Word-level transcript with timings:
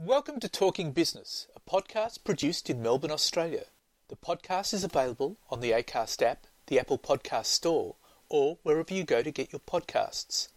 Welcome 0.00 0.38
to 0.40 0.48
Talking 0.48 0.92
Business, 0.92 1.48
a 1.56 1.70
podcast 1.70 2.22
produced 2.22 2.70
in 2.70 2.80
Melbourne, 2.80 3.10
Australia. 3.10 3.64
The 4.06 4.14
podcast 4.14 4.72
is 4.72 4.84
available 4.84 5.38
on 5.50 5.58
the 5.58 5.72
ACAST 5.72 6.22
app, 6.22 6.46
the 6.68 6.78
Apple 6.78 6.98
Podcast 6.98 7.46
Store, 7.46 7.96
or 8.28 8.58
wherever 8.62 8.94
you 8.94 9.02
go 9.02 9.22
to 9.22 9.32
get 9.32 9.50
your 9.52 9.58
podcasts. 9.58 10.50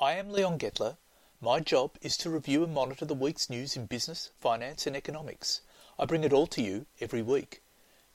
I 0.00 0.14
am 0.14 0.30
Leon 0.30 0.58
Gettler. 0.58 0.96
My 1.40 1.60
job 1.60 1.92
is 2.02 2.16
to 2.16 2.28
review 2.28 2.64
and 2.64 2.74
monitor 2.74 3.04
the 3.04 3.14
week's 3.14 3.48
news 3.48 3.76
in 3.76 3.86
business, 3.86 4.30
finance, 4.40 4.84
and 4.84 4.96
economics. 4.96 5.60
I 5.96 6.04
bring 6.04 6.24
it 6.24 6.32
all 6.32 6.48
to 6.48 6.60
you 6.60 6.86
every 7.00 7.22
week. 7.22 7.62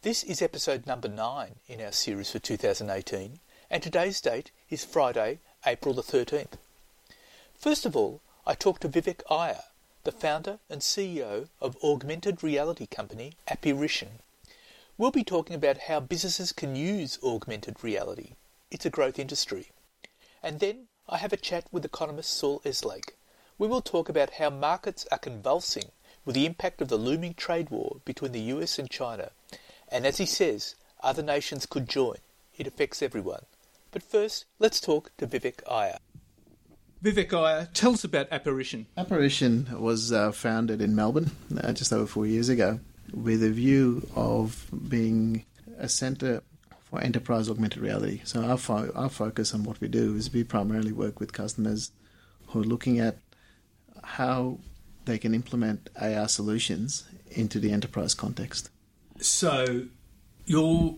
This 0.01 0.21
is 0.21 0.41
episode 0.41 0.85
number 0.85 1.07
9 1.07 1.55
in 1.65 1.79
our 1.79 1.93
series 1.93 2.29
for 2.29 2.39
2018, 2.39 3.39
and 3.71 3.81
today's 3.81 4.19
date 4.19 4.51
is 4.69 4.83
Friday, 4.83 5.39
April 5.65 5.93
the 5.93 6.01
13th. 6.01 6.57
First 7.57 7.85
of 7.85 7.95
all, 7.95 8.19
I 8.45 8.53
talked 8.53 8.81
to 8.81 8.89
Vivek 8.89 9.21
Iyer, 9.31 9.63
the 10.03 10.11
founder 10.11 10.59
and 10.69 10.81
CEO 10.81 11.47
of 11.61 11.77
augmented 11.81 12.43
reality 12.43 12.85
company 12.85 13.33
Apparition. 13.47 14.19
We'll 14.97 15.11
be 15.11 15.23
talking 15.23 15.55
about 15.55 15.87
how 15.87 16.01
businesses 16.01 16.51
can 16.51 16.75
use 16.75 17.17
augmented 17.23 17.81
reality. 17.83 18.33
It's 18.69 18.85
a 18.85 18.89
growth 18.89 19.17
industry. 19.17 19.69
And 20.41 20.59
then 20.59 20.87
I 21.07 21.17
have 21.17 21.31
a 21.31 21.37
chat 21.37 21.67
with 21.71 21.85
economist 21.85 22.31
Saul 22.31 22.59
Eslake. 22.65 23.11
We 23.57 23.67
will 23.67 23.81
talk 23.81 24.09
about 24.09 24.33
how 24.33 24.49
markets 24.49 25.07
are 25.09 25.17
convulsing 25.17 25.91
with 26.25 26.35
the 26.35 26.45
impact 26.45 26.81
of 26.81 26.89
the 26.89 26.97
looming 26.97 27.33
trade 27.33 27.69
war 27.69 28.01
between 28.03 28.33
the 28.33 28.41
US 28.41 28.77
and 28.77 28.89
China. 28.89 29.31
And 29.89 30.05
as 30.05 30.17
he 30.17 30.25
says, 30.25 30.75
other 31.01 31.23
nations 31.23 31.65
could 31.65 31.87
join. 31.87 32.17
It 32.57 32.67
affects 32.67 33.01
everyone. 33.01 33.45
But 33.91 34.03
first, 34.03 34.45
let's 34.59 34.81
talk 34.81 35.11
to 35.17 35.27
Vivek 35.27 35.61
Iyer. 35.69 35.99
Vivek 37.03 37.33
Iyer, 37.33 37.67
tell 37.73 37.91
us 37.93 38.05
about 38.05 38.29
Apparition. 38.31 38.85
Apparition 38.95 39.67
was 39.77 40.13
uh, 40.13 40.31
founded 40.31 40.81
in 40.81 40.95
Melbourne 40.95 41.31
uh, 41.61 41.73
just 41.73 41.91
over 41.91 42.05
four 42.05 42.25
years 42.25 42.47
ago 42.47 42.79
with 43.13 43.43
a 43.43 43.49
view 43.49 44.07
of 44.15 44.65
being 44.87 45.43
a 45.77 45.89
centre 45.89 46.41
for 46.89 47.01
enterprise 47.01 47.49
augmented 47.49 47.81
reality. 47.81 48.21
So 48.23 48.41
our, 48.43 48.57
fo- 48.57 48.91
our 48.95 49.09
focus 49.09 49.53
on 49.53 49.65
what 49.65 49.81
we 49.81 49.89
do 49.89 50.15
is 50.15 50.31
we 50.31 50.45
primarily 50.45 50.93
work 50.93 51.19
with 51.19 51.33
customers 51.33 51.91
who 52.47 52.61
are 52.61 52.65
looking 52.65 52.99
at 52.99 53.17
how 54.01 54.59
they 55.03 55.17
can 55.17 55.35
implement 55.35 55.89
AR 55.99 56.29
solutions 56.29 57.03
into 57.31 57.59
the 57.59 57.73
enterprise 57.73 58.13
context. 58.13 58.69
So 59.19 59.87
you're 60.45 60.95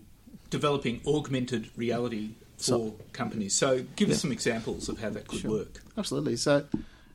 developing 0.50 1.00
augmented 1.04 1.70
reality 1.76 2.34
for 2.56 2.62
so, 2.62 2.94
companies. 3.12 3.54
So 3.54 3.84
give 3.96 4.08
yeah. 4.08 4.14
us 4.14 4.22
some 4.22 4.32
examples 4.32 4.88
of 4.88 5.00
how 5.00 5.10
that 5.10 5.28
could 5.28 5.40
sure. 5.40 5.50
work. 5.50 5.82
Absolutely. 5.96 6.36
So 6.36 6.64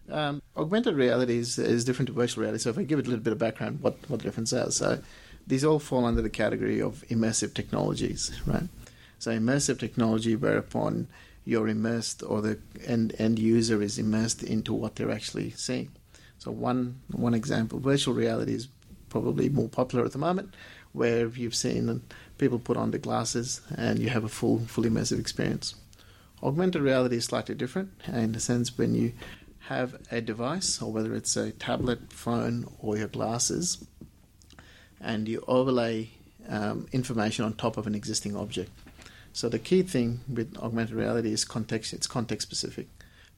um, 0.10 0.42
augmented 0.56 0.96
reality 0.96 1.38
is, 1.38 1.58
is, 1.58 1.86
different 1.86 2.08
to 2.08 2.14
virtual 2.14 2.44
reality. 2.44 2.62
So 2.62 2.70
if 2.70 2.78
I 2.78 2.84
give 2.84 3.00
it 3.00 3.08
a 3.08 3.10
little 3.10 3.24
bit 3.24 3.34
of 3.34 3.40
background, 3.40 3.82
what, 3.82 3.98
what 4.08 4.20
the 4.20 4.26
difference 4.26 4.54
is. 4.54 4.76
So 4.76 5.00
these 5.48 5.64
all 5.64 5.80
fall 5.80 6.06
under 6.06 6.22
the 6.22 6.30
category 6.30 6.82
of 6.82 7.04
immersive 7.10 7.54
technologies, 7.54 8.32
right? 8.46 8.64
So 9.20 9.32
immersive 9.32 9.80
technology 9.80 10.36
whereupon 10.36 11.08
you're 11.46 11.68
immersed 11.68 12.24
or 12.24 12.42
the 12.42 12.60
end, 12.86 13.16
end 13.18 13.40
user 13.40 13.82
is 13.82 13.98
immersed 13.98 14.44
into 14.44 14.74
what 14.74 14.96
they're 14.96 15.12
actually 15.12 15.52
seeing. 15.52 15.92
So 16.38 16.52
one 16.52 17.00
one 17.12 17.34
example, 17.34 17.80
virtual 17.80 18.14
reality 18.14 18.54
is 18.54 18.68
probably 19.10 19.50
more 19.50 19.70
popular 19.70 20.06
at 20.06 20.12
the 20.12 20.18
moment, 20.18 20.54
where 20.92 21.28
you've 21.28 21.56
seen 21.56 22.02
people 22.42 22.60
put 22.60 22.76
on 22.76 22.92
the 22.92 22.98
glasses 22.98 23.62
and 23.78 24.00
you 24.00 24.10
have 24.10 24.26
a 24.26 24.30
full, 24.30 24.60
full 24.60 24.84
immersive 24.84 25.20
experience. 25.20 25.76
Augmented 26.44 26.82
reality 26.82 27.18
is 27.18 27.26
slightly 27.26 27.56
different 27.56 27.92
in 28.08 28.34
the 28.34 28.40
sense 28.40 28.78
when 28.78 28.96
you 28.96 29.14
have 29.68 29.96
a 30.12 30.20
device, 30.20 30.82
or 30.82 30.92
whether 30.92 31.14
it's 31.14 31.38
a 31.38 31.52
tablet, 31.52 32.12
phone, 32.12 32.68
or 32.80 32.98
your 32.98 33.08
glasses, 33.08 33.86
and 35.00 35.28
you 35.28 35.44
overlay 35.48 36.10
um, 36.50 36.88
information 36.92 37.46
on 37.46 37.54
top 37.54 37.78
of 37.78 37.86
an 37.86 37.94
existing 37.94 38.36
object. 38.36 38.72
So 39.34 39.48
the 39.48 39.60
key 39.60 39.84
thing 39.84 40.22
with 40.28 40.58
augmented 40.58 40.96
reality 40.96 41.32
is 41.32 41.46
context. 41.46 41.94
It's 41.94 42.08
context 42.08 42.48
specific. 42.48 42.88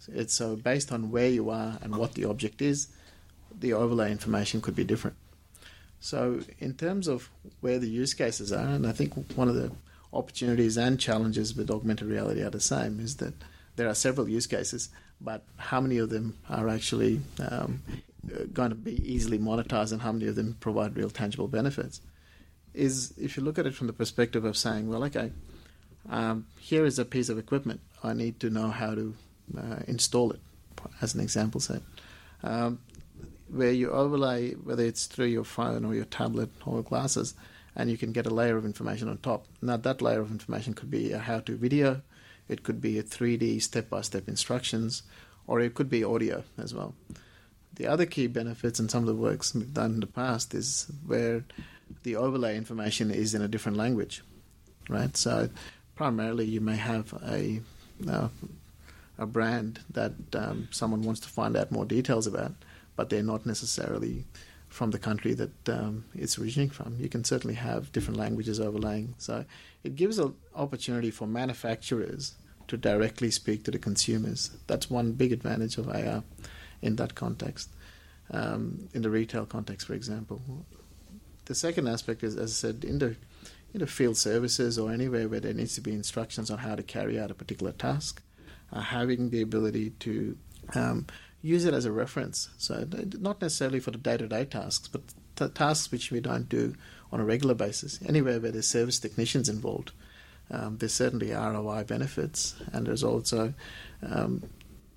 It's 0.08 0.34
so 0.34 0.56
based 0.56 0.92
on 0.94 1.12
where 1.12 1.30
you 1.30 1.50
are 1.50 1.78
and 1.82 1.96
what 1.98 2.14
the 2.14 2.26
object 2.26 2.62
is, 2.62 2.88
the 3.60 3.74
overlay 3.74 4.12
information 4.12 4.62
could 4.62 4.76
be 4.76 4.86
different. 4.86 5.18
So, 6.04 6.42
in 6.60 6.74
terms 6.74 7.08
of 7.08 7.30
where 7.62 7.80
the 7.80 7.88
use 7.88 8.14
cases 8.14 8.52
are, 8.52 8.68
and 8.68 8.86
I 8.86 8.92
think 8.92 9.14
one 9.38 9.48
of 9.48 9.56
the 9.56 9.72
opportunities 10.12 10.76
and 10.76 11.00
challenges 11.00 11.56
with 11.56 11.72
augmented 11.72 12.10
reality 12.10 12.44
are 12.44 12.50
the 12.50 12.60
same, 12.60 13.00
is 13.00 13.16
that 13.18 13.34
there 13.78 13.88
are 13.88 13.96
several 13.96 14.28
use 14.28 14.46
cases, 14.46 14.90
but 15.22 15.46
how 15.56 15.80
many 15.80 16.00
of 16.00 16.10
them 16.10 16.38
are 16.50 16.68
actually 16.68 17.22
um, 17.40 17.82
going 18.52 18.72
to 18.72 18.76
be 18.76 19.00
easily 19.10 19.40
monetized 19.40 19.94
and 19.94 20.02
how 20.02 20.12
many 20.12 20.28
of 20.28 20.36
them 20.36 20.58
provide 20.60 20.98
real 20.98 21.10
tangible 21.10 21.48
benefits? 21.48 22.02
Is 22.74 23.14
if 23.18 23.38
you 23.38 23.44
look 23.44 23.58
at 23.58 23.66
it 23.66 23.74
from 23.74 23.88
the 23.88 23.94
perspective 23.94 24.44
of 24.44 24.58
saying, 24.58 24.90
well, 24.90 25.06
okay, 25.06 25.32
um, 26.10 26.48
here 26.60 26.84
is 26.84 27.00
a 27.00 27.06
piece 27.06 27.30
of 27.30 27.40
equipment, 27.40 27.80
I 28.04 28.12
need 28.12 28.42
to 28.42 28.50
know 28.50 28.72
how 28.72 28.94
to 28.94 29.16
uh, 29.58 29.80
install 29.88 30.34
it, 30.34 30.42
as 31.02 31.16
an 31.16 31.22
example 31.22 31.62
set. 31.62 31.82
Um, 32.44 32.80
where 33.54 33.72
you 33.72 33.92
overlay, 33.92 34.54
whether 34.54 34.84
it's 34.84 35.06
through 35.06 35.28
your 35.28 35.44
phone 35.44 35.86
or 35.86 35.94
your 35.94 36.06
tablet 36.06 36.50
or 36.66 36.82
glasses, 36.82 37.36
and 37.76 37.90
you 37.90 37.98
can 37.98 38.12
get 38.12 38.26
a 38.26 38.34
layer 38.34 38.58
of 38.58 38.66
information 38.66 39.08
on 39.08 39.18
top. 39.18 39.46
Now, 39.62 39.78
that 39.78 40.02
layer 40.02 40.22
of 40.22 40.32
information 40.32 40.74
could 40.74 40.92
be 40.92 41.12
a 41.12 41.20
how 41.20 41.40
to 41.42 41.56
video, 41.56 42.02
it 42.50 42.64
could 42.64 42.82
be 42.82 43.00
a 43.00 43.04
3D 43.04 43.62
step 43.62 43.90
by 43.90 44.02
step 44.02 44.28
instructions, 44.28 45.04
or 45.48 45.60
it 45.60 45.74
could 45.74 45.90
be 45.90 46.04
audio 46.04 46.44
as 46.58 46.74
well. 46.74 46.96
The 47.76 47.88
other 47.88 48.06
key 48.06 48.28
benefits 48.28 48.80
and 48.80 48.90
some 48.90 49.04
of 49.04 49.08
the 49.08 49.16
works 49.16 49.56
we've 49.56 49.74
done 49.74 49.96
in 49.96 50.00
the 50.00 50.08
past 50.08 50.54
is 50.54 50.92
where 51.06 51.44
the 52.04 52.16
overlay 52.16 52.58
information 52.58 53.12
is 53.12 53.34
in 53.34 53.42
a 53.42 53.48
different 53.48 53.78
language, 53.78 54.24
right? 54.90 55.16
So, 55.18 55.50
primarily, 55.96 56.46
you 56.46 56.62
may 56.62 56.76
have 56.76 57.14
a 57.26 57.62
uh, 58.08 58.28
a 59.18 59.26
brand 59.26 59.80
that 59.92 60.14
um, 60.34 60.68
someone 60.72 61.04
wants 61.04 61.22
to 61.22 61.30
find 61.30 61.56
out 61.56 61.72
more 61.72 61.86
details 61.86 62.28
about 62.28 62.52
but 62.96 63.10
they're 63.10 63.24
not 63.24 63.46
necessarily 63.46 64.26
from 64.74 64.90
the 64.90 64.98
country 64.98 65.36
that 65.36 65.70
um, 65.70 66.04
it's 66.16 66.40
originating 66.40 66.72
from. 66.72 66.96
You 67.00 67.08
can 67.08 67.24
certainly 67.24 67.54
have 67.54 67.92
different 67.92 68.20
languages 68.20 68.60
overlaying. 68.60 69.14
So 69.20 69.46
it 69.84 69.96
gives 69.96 70.18
an 70.18 70.34
opportunity 70.56 71.12
for 71.12 71.28
manufacturers 71.28 72.34
to 72.68 72.78
directly 72.78 73.30
speak 73.30 73.64
to 73.66 73.72
the 73.72 73.78
consumers. 73.78 74.50
That's 74.66 74.90
one 74.90 75.12
big 75.12 75.32
advantage 75.32 75.78
of 75.78 75.90
AR 75.90 76.24
in 76.82 76.96
that 76.96 77.14
context, 77.14 77.70
um, 78.32 78.90
in 78.96 79.04
the 79.04 79.12
retail 79.12 79.46
context, 79.46 79.86
for 79.86 79.94
example. 79.94 80.42
The 81.46 81.54
second 81.54 81.88
aspect 81.88 82.24
is, 82.24 82.36
as 82.36 82.52
I 82.52 82.54
said, 82.54 82.84
in 82.84 82.98
the, 82.98 83.16
in 83.76 83.82
the 83.82 83.88
field 83.88 84.18
services 84.18 84.80
or 84.80 84.92
anywhere 84.92 85.30
where 85.30 85.40
there 85.40 85.54
needs 85.54 85.76
to 85.76 85.82
be 85.82 85.92
instructions 85.92 86.50
on 86.50 86.58
how 86.58 86.74
to 86.74 86.82
carry 86.82 87.20
out 87.20 87.30
a 87.30 87.36
particular 87.36 87.74
task, 87.74 88.24
uh, 88.72 88.80
having 88.80 89.30
the 89.30 89.42
ability 89.42 89.92
to 90.00 90.36
um, 90.74 91.06
use 91.44 91.66
it 91.66 91.74
as 91.74 91.86
a 91.86 91.92
reference. 91.92 92.50
So 92.58 92.88
not 93.20 93.42
necessarily 93.42 93.80
for 93.80 93.92
the 93.92 93.98
day-to-day 94.00 94.46
tasks, 94.46 94.88
but 94.88 95.02
t- 95.36 95.50
tasks 95.50 95.92
which 95.92 96.10
we 96.10 96.20
don't 96.20 96.50
do 96.50 96.74
on 97.12 97.20
a 97.20 97.26
regular 97.26 97.54
basis. 97.54 98.00
Anywhere 98.08 98.40
where 98.40 98.52
there's 98.52 98.68
service 98.68 98.98
technicians 98.98 99.50
involved, 99.50 99.92
um, 100.50 100.78
there's 100.78 100.94
certainly 100.94 101.32
ROI 101.32 101.84
benefits, 101.84 102.56
and 102.72 102.88
there's 102.88 103.04
also 103.04 103.54
um, 104.02 104.42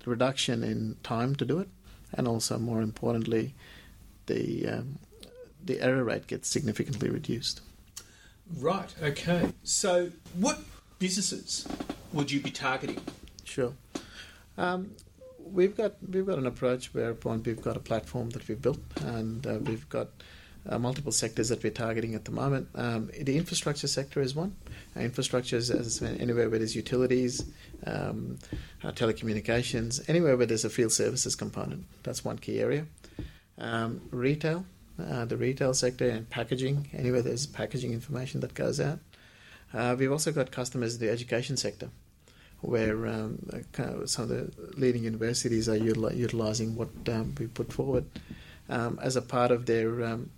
reduction 0.05 0.63
in 0.63 0.95
time 1.03 1.35
to 1.35 1.45
do 1.45 1.59
it, 1.59 1.69
and 2.13 2.27
also 2.27 2.57
more 2.57 2.81
importantly, 2.81 3.53
the 4.27 4.67
um, 4.67 4.99
the 5.63 5.81
error 5.81 6.03
rate 6.03 6.27
gets 6.27 6.47
significantly 6.47 7.09
reduced. 7.09 7.61
Right. 8.59 8.93
Okay. 9.01 9.51
So, 9.63 10.11
what 10.33 10.59
businesses 10.99 11.67
would 12.13 12.31
you 12.31 12.39
be 12.39 12.51
targeting? 12.51 13.01
Sure. 13.43 13.73
Um, 14.57 14.91
we've 15.51 15.75
got 15.75 15.95
we've 16.07 16.25
got 16.25 16.37
an 16.37 16.45
approach 16.45 16.93
whereupon 16.93 17.43
we've 17.43 17.61
got 17.61 17.77
a 17.77 17.79
platform 17.79 18.29
that 18.31 18.47
we've 18.47 18.61
built, 18.61 18.79
and 19.01 19.45
uh, 19.45 19.59
we've 19.61 19.87
got 19.89 20.09
uh, 20.69 20.77
multiple 20.77 21.11
sectors 21.11 21.49
that 21.49 21.63
we're 21.63 21.71
targeting 21.71 22.15
at 22.15 22.25
the 22.25 22.31
moment. 22.31 22.67
Um, 22.75 23.09
the 23.19 23.37
infrastructure 23.37 23.87
sector 23.87 24.21
is 24.21 24.35
one. 24.35 24.55
Uh, 24.95 25.01
infrastructure 25.01 25.57
is 25.57 26.01
anywhere 26.01 26.49
where 26.49 26.59
there's 26.59 26.75
utilities, 26.75 27.45
um, 27.85 28.37
uh, 28.83 28.91
telecommunications, 28.91 30.07
anywhere 30.09 30.37
where 30.37 30.45
there's 30.45 30.65
a 30.65 30.69
field 30.69 30.91
services 30.91 31.35
component. 31.35 31.85
That's 32.03 32.25
one 32.25 32.37
key 32.37 32.59
area. 32.59 32.85
Um, 33.57 34.01
retail, 34.11 34.65
uh, 34.99 35.25
the 35.25 35.37
retail 35.37 35.73
sector, 35.73 36.09
and 36.09 36.29
packaging, 36.29 36.89
anywhere 36.93 37.21
there's 37.21 37.47
packaging 37.47 37.93
information 37.93 38.41
that 38.41 38.53
goes 38.53 38.79
out. 38.79 38.99
We've 39.73 40.11
also 40.11 40.31
got 40.31 40.51
customers 40.51 40.95
in 40.95 41.01
the 41.01 41.11
education 41.11 41.57
sector 41.57 41.89
where 42.61 43.07
um, 43.07 43.39
kind 43.71 43.89
of 43.89 44.09
some 44.09 44.23
of 44.23 44.29
the 44.29 44.51
leading 44.77 45.03
universities 45.03 45.69
are 45.69 45.77
util- 45.77 46.15
utilizing 46.15 46.75
what 46.75 46.89
um, 47.09 47.33
we 47.37 47.47
put 47.47 47.71
forward 47.71 48.05
um, 48.69 48.99
as 49.01 49.15
a 49.15 49.21
part 49.21 49.51
of 49.51 49.65
their 49.65 50.03
um, 50.03 50.29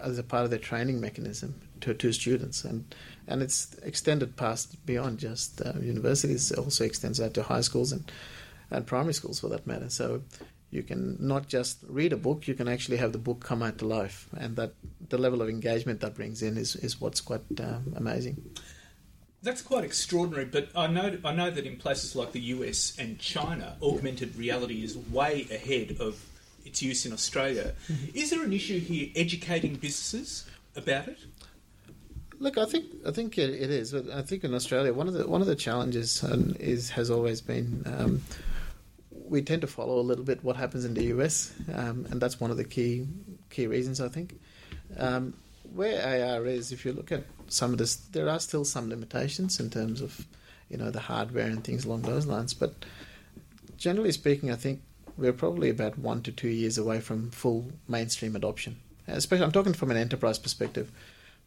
as 0.00 0.18
a 0.18 0.22
part 0.22 0.44
of 0.44 0.50
their 0.50 0.58
training 0.58 1.00
mechanism 1.00 1.60
to, 1.80 1.94
to 1.94 2.12
students, 2.12 2.64
and 2.64 2.94
and 3.26 3.42
it's 3.42 3.74
extended 3.82 4.36
past 4.36 4.84
beyond 4.86 5.18
just 5.18 5.60
uh, 5.60 5.72
universities. 5.80 6.50
It 6.50 6.58
also 6.58 6.84
extends 6.84 7.20
out 7.20 7.34
to 7.34 7.42
high 7.42 7.60
schools 7.60 7.92
and 7.92 8.10
and 8.70 8.86
primary 8.86 9.14
schools 9.14 9.40
for 9.40 9.48
that 9.48 9.66
matter. 9.66 9.88
So 9.88 10.22
you 10.70 10.82
can 10.82 11.16
not 11.20 11.48
just 11.48 11.78
read 11.88 12.12
a 12.12 12.16
book; 12.16 12.46
you 12.48 12.54
can 12.54 12.68
actually 12.68 12.98
have 12.98 13.12
the 13.12 13.18
book 13.18 13.40
come 13.40 13.62
out 13.62 13.78
to 13.78 13.86
life, 13.86 14.28
and 14.36 14.56
that 14.56 14.72
the 15.08 15.18
level 15.18 15.42
of 15.42 15.48
engagement 15.48 16.00
that 16.00 16.14
brings 16.14 16.42
in 16.42 16.56
is 16.56 16.76
is 16.76 17.00
what's 17.00 17.20
quite 17.20 17.42
um, 17.60 17.94
amazing. 17.96 18.42
That's 19.42 19.62
quite 19.62 19.84
extraordinary, 19.84 20.46
but 20.46 20.68
I 20.74 20.88
know 20.88 21.16
I 21.24 21.32
know 21.32 21.50
that 21.50 21.64
in 21.64 21.76
places 21.76 22.16
like 22.16 22.32
the 22.32 22.40
US 22.40 22.96
and 22.98 23.18
China, 23.18 23.76
augmented 23.80 24.34
reality 24.36 24.82
is 24.82 24.96
way 24.96 25.46
ahead 25.50 25.96
of 26.00 26.24
its 26.64 26.82
use 26.82 27.06
in 27.06 27.12
Australia. 27.12 27.74
Mm-hmm. 27.88 28.18
Is 28.18 28.30
there 28.30 28.42
an 28.42 28.52
issue 28.52 28.80
here 28.80 29.08
educating 29.14 29.76
businesses 29.76 30.44
about 30.76 31.08
it? 31.08 31.18
Look, 32.40 32.58
I 32.58 32.64
think 32.64 32.86
I 33.06 33.10
think 33.10 33.38
it, 33.38 33.50
it 33.50 33.70
is. 33.70 33.92
But 33.92 34.10
I 34.10 34.22
think 34.22 34.44
in 34.44 34.54
Australia, 34.54 34.92
one 34.92 35.08
of 35.08 35.14
the 35.14 35.28
one 35.28 35.40
of 35.40 35.46
the 35.46 35.56
challenges 35.56 36.22
is 36.58 36.90
has 36.90 37.10
always 37.10 37.40
been 37.40 37.82
um, 37.86 38.22
we 39.10 39.42
tend 39.42 39.60
to 39.62 39.66
follow 39.66 39.98
a 39.98 40.02
little 40.02 40.24
bit 40.24 40.42
what 40.42 40.56
happens 40.56 40.84
in 40.84 40.94
the 40.94 41.04
US, 41.04 41.52
um, 41.74 42.06
and 42.10 42.20
that's 42.20 42.40
one 42.40 42.50
of 42.50 42.56
the 42.56 42.64
key 42.64 43.06
key 43.50 43.66
reasons 43.66 44.00
I 44.00 44.08
think. 44.08 44.38
Um, 44.96 45.34
where 45.74 46.00
AR 46.02 46.46
is, 46.46 46.72
if 46.72 46.84
you 46.84 46.92
look 46.92 47.12
at 47.12 47.24
some 47.48 47.72
of 47.72 47.78
this, 47.78 47.96
there 47.96 48.28
are 48.28 48.40
still 48.40 48.64
some 48.64 48.88
limitations 48.88 49.60
in 49.60 49.70
terms 49.70 50.00
of 50.00 50.26
you 50.68 50.76
know 50.76 50.90
the 50.90 51.00
hardware 51.00 51.46
and 51.46 51.64
things 51.64 51.84
along 51.84 52.02
those 52.02 52.26
lines. 52.26 52.54
But 52.54 52.74
generally 53.76 54.12
speaking, 54.12 54.50
I 54.50 54.56
think 54.56 54.82
we're 55.16 55.32
probably 55.32 55.70
about 55.70 55.98
one 55.98 56.22
to 56.22 56.32
two 56.32 56.48
years 56.48 56.78
away 56.78 57.00
from 57.00 57.30
full 57.30 57.72
mainstream 57.88 58.36
adoption. 58.36 58.76
Especially, 59.06 59.44
I'm 59.44 59.52
talking 59.52 59.72
from 59.72 59.90
an 59.90 59.96
enterprise 59.96 60.38
perspective. 60.38 60.92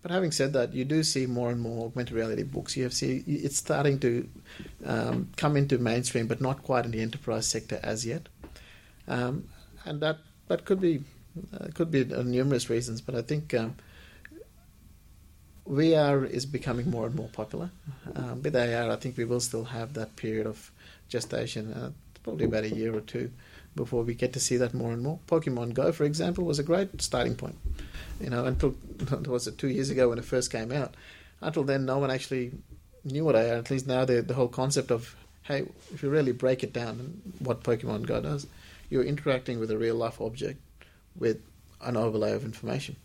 But 0.01 0.11
having 0.11 0.31
said 0.31 0.53
that, 0.53 0.73
you 0.73 0.83
do 0.83 1.03
see 1.03 1.27
more 1.27 1.51
and 1.51 1.61
more 1.61 1.85
augmented 1.85 2.15
reality 2.15 2.41
books. 2.41 2.75
You 2.75 2.83
have 2.83 2.93
see 2.93 3.23
it's 3.27 3.57
starting 3.57 3.99
to 3.99 4.27
um, 4.83 5.29
come 5.37 5.55
into 5.55 5.77
mainstream, 5.77 6.25
but 6.25 6.41
not 6.41 6.63
quite 6.63 6.85
in 6.85 6.91
the 6.91 7.01
enterprise 7.01 7.45
sector 7.45 7.79
as 7.83 8.05
yet. 8.05 8.27
Um, 9.07 9.47
and 9.85 10.01
that 10.01 10.17
that 10.47 10.65
could 10.65 10.81
be 10.81 11.03
uh, 11.53 11.67
could 11.75 11.91
be 11.91 12.11
uh, 12.11 12.23
numerous 12.23 12.69
reasons. 12.69 12.99
But 12.99 13.13
I 13.13 13.21
think 13.21 13.53
um, 13.53 13.75
VR 15.71 16.29
is 16.29 16.45
becoming 16.45 16.91
more 16.91 17.05
and 17.05 17.15
more 17.15 17.29
popular. 17.29 17.71
Um, 18.15 18.43
with 18.43 18.55
AR, 18.55 18.91
I 18.91 18.95
think 18.97 19.17
we 19.17 19.25
will 19.25 19.39
still 19.39 19.63
have 19.63 19.93
that 19.93 20.15
period 20.17 20.45
of 20.45 20.69
gestation, 21.07 21.73
uh, 21.73 21.91
probably 22.23 22.45
about 22.45 22.65
a 22.65 22.75
year 22.75 22.93
or 22.93 23.01
two 23.01 23.31
before 23.73 24.03
we 24.03 24.13
get 24.13 24.33
to 24.33 24.39
see 24.39 24.57
that 24.57 24.73
more 24.73 24.91
and 24.91 25.01
more. 25.01 25.19
Pokemon 25.27 25.73
Go, 25.73 25.93
for 25.93 26.03
example, 26.03 26.43
was 26.43 26.59
a 26.59 26.63
great 26.63 27.01
starting 27.01 27.35
point. 27.35 27.57
You 28.19 28.29
know, 28.29 28.45
until 28.45 28.75
was 29.25 29.47
it 29.47 29.57
two 29.57 29.69
years 29.69 29.89
ago 29.89 30.09
when 30.09 30.17
it 30.17 30.25
first 30.25 30.51
came 30.51 30.73
out. 30.73 30.95
Until 31.39 31.63
then, 31.63 31.85
no 31.85 31.97
one 31.99 32.11
actually 32.11 32.51
knew 33.05 33.23
what 33.23 33.35
AR. 33.35 33.41
At 33.41 33.71
least 33.71 33.87
now, 33.87 34.03
the 34.03 34.21
the 34.21 34.33
whole 34.33 34.49
concept 34.49 34.91
of 34.91 35.15
hey, 35.43 35.65
if 35.93 36.03
you 36.03 36.09
really 36.09 36.33
break 36.33 36.63
it 36.63 36.73
down, 36.73 37.21
what 37.39 37.63
Pokemon 37.63 38.05
Go 38.05 38.21
does, 38.21 38.45
you're 38.89 39.03
interacting 39.03 39.59
with 39.59 39.71
a 39.71 39.77
real 39.77 39.95
life 39.95 40.19
object 40.19 40.61
with 41.15 41.41
an 41.81 41.97
overlay 41.97 42.33
of 42.33 42.43
information. 42.43 42.95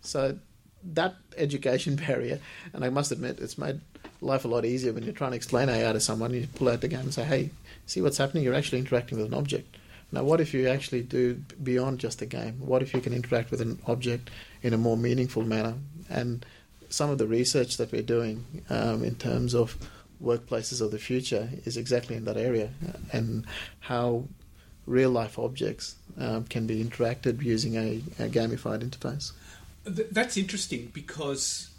So 0.00 0.38
that 0.84 1.14
education 1.36 1.96
barrier, 2.06 2.40
and 2.72 2.84
I 2.84 2.90
must 2.90 3.12
admit, 3.12 3.38
it's 3.40 3.58
made 3.58 3.80
life 4.20 4.44
a 4.44 4.48
lot 4.48 4.64
easier 4.64 4.92
when 4.92 5.02
you're 5.02 5.12
trying 5.12 5.32
to 5.32 5.36
explain 5.36 5.68
AR 5.68 5.92
to 5.92 6.00
someone. 6.00 6.32
You 6.32 6.46
pull 6.54 6.68
out 6.68 6.80
the 6.80 6.88
game 6.88 7.00
and 7.00 7.14
say, 7.14 7.24
"Hey, 7.24 7.50
see 7.86 8.00
what's 8.00 8.18
happening? 8.18 8.44
You're 8.44 8.54
actually 8.54 8.78
interacting 8.78 9.18
with 9.18 9.26
an 9.26 9.34
object." 9.34 9.76
Now, 10.12 10.22
what 10.22 10.40
if 10.40 10.54
you 10.54 10.68
actually 10.68 11.02
do 11.02 11.42
beyond 11.62 11.98
just 11.98 12.22
a 12.22 12.26
game? 12.26 12.54
What 12.60 12.80
if 12.82 12.94
you 12.94 13.00
can 13.00 13.12
interact 13.12 13.50
with 13.50 13.60
an 13.60 13.80
object 13.86 14.30
in 14.62 14.72
a 14.72 14.78
more 14.78 14.96
meaningful 14.96 15.42
manner? 15.42 15.74
And 16.08 16.46
some 16.88 17.10
of 17.10 17.18
the 17.18 17.26
research 17.26 17.76
that 17.78 17.90
we're 17.90 18.02
doing 18.02 18.44
um, 18.70 19.02
in 19.02 19.16
terms 19.16 19.54
of 19.54 19.76
workplaces 20.22 20.80
of 20.80 20.92
the 20.92 20.98
future 20.98 21.50
is 21.64 21.76
exactly 21.76 22.16
in 22.16 22.24
that 22.24 22.36
area, 22.36 22.70
and 23.12 23.44
how 23.80 24.24
real 24.86 25.10
life 25.10 25.38
objects 25.38 25.96
um, 26.18 26.44
can 26.44 26.66
be 26.66 26.82
interacted 26.82 27.42
using 27.42 27.76
a, 27.76 28.02
a 28.18 28.28
gamified 28.28 28.88
interface. 28.88 29.32
That's 29.86 30.36
interesting 30.36 30.90
because 30.92 31.70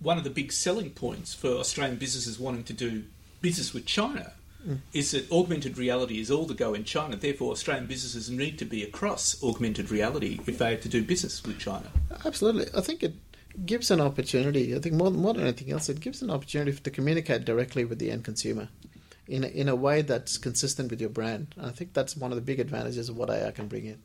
one 0.00 0.18
of 0.18 0.24
the 0.24 0.30
big 0.30 0.52
selling 0.52 0.90
points 0.90 1.34
for 1.34 1.48
Australian 1.48 1.96
businesses 1.96 2.38
wanting 2.38 2.64
to 2.64 2.72
do 2.72 3.04
business 3.40 3.72
with 3.72 3.86
China 3.86 4.32
mm. 4.66 4.78
is 4.92 5.12
that 5.12 5.30
augmented 5.30 5.78
reality 5.78 6.20
is 6.20 6.30
all 6.30 6.46
the 6.46 6.54
go 6.54 6.74
in 6.74 6.84
China. 6.84 7.16
Therefore, 7.16 7.52
Australian 7.52 7.86
businesses 7.86 8.30
need 8.30 8.58
to 8.58 8.64
be 8.64 8.82
across 8.82 9.42
augmented 9.42 9.90
reality 9.90 10.40
if 10.46 10.58
they 10.58 10.72
have 10.72 10.80
to 10.82 10.88
do 10.88 11.02
business 11.02 11.42
with 11.44 11.58
China. 11.58 11.86
Absolutely. 12.24 12.66
I 12.76 12.80
think 12.80 13.02
it 13.02 13.14
gives 13.66 13.90
an 13.90 14.00
opportunity. 14.00 14.74
I 14.74 14.78
think 14.78 14.94
more, 14.94 15.10
more 15.10 15.34
than 15.34 15.42
anything 15.42 15.72
else, 15.72 15.88
it 15.88 16.00
gives 16.00 16.22
an 16.22 16.30
opportunity 16.30 16.76
to 16.76 16.90
communicate 16.90 17.44
directly 17.44 17.84
with 17.84 17.98
the 17.98 18.10
end 18.10 18.24
consumer 18.24 18.68
in 19.28 19.44
a, 19.44 19.48
in 19.48 19.68
a 19.68 19.76
way 19.76 20.02
that's 20.02 20.38
consistent 20.38 20.90
with 20.90 21.00
your 21.00 21.10
brand. 21.10 21.54
And 21.56 21.66
I 21.66 21.70
think 21.70 21.92
that's 21.92 22.16
one 22.16 22.32
of 22.32 22.36
the 22.36 22.42
big 22.42 22.60
advantages 22.60 23.08
of 23.08 23.16
what 23.16 23.30
AR 23.30 23.52
can 23.52 23.68
bring 23.68 23.86
in. 23.86 24.02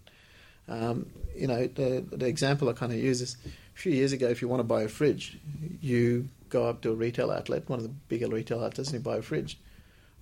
Um, 0.67 1.09
you 1.35 1.47
know, 1.47 1.67
the, 1.67 2.05
the 2.11 2.25
example 2.25 2.69
I 2.69 2.73
kind 2.73 2.91
of 2.91 2.99
use 2.99 3.21
is 3.21 3.37
a 3.45 3.79
few 3.79 3.91
years 3.91 4.11
ago, 4.11 4.27
if 4.27 4.41
you 4.41 4.47
want 4.47 4.59
to 4.59 4.65
buy 4.65 4.81
a 4.81 4.87
fridge, 4.87 5.37
you 5.81 6.29
go 6.49 6.67
up 6.67 6.81
to 6.81 6.91
a 6.91 6.95
retail 6.95 7.31
outlet, 7.31 7.69
one 7.69 7.79
of 7.79 7.83
the 7.83 7.89
bigger 7.89 8.27
retail 8.27 8.63
outlets, 8.63 8.89
and 8.89 8.99
you 8.99 9.03
buy 9.03 9.17
a 9.17 9.21
fridge. 9.21 9.59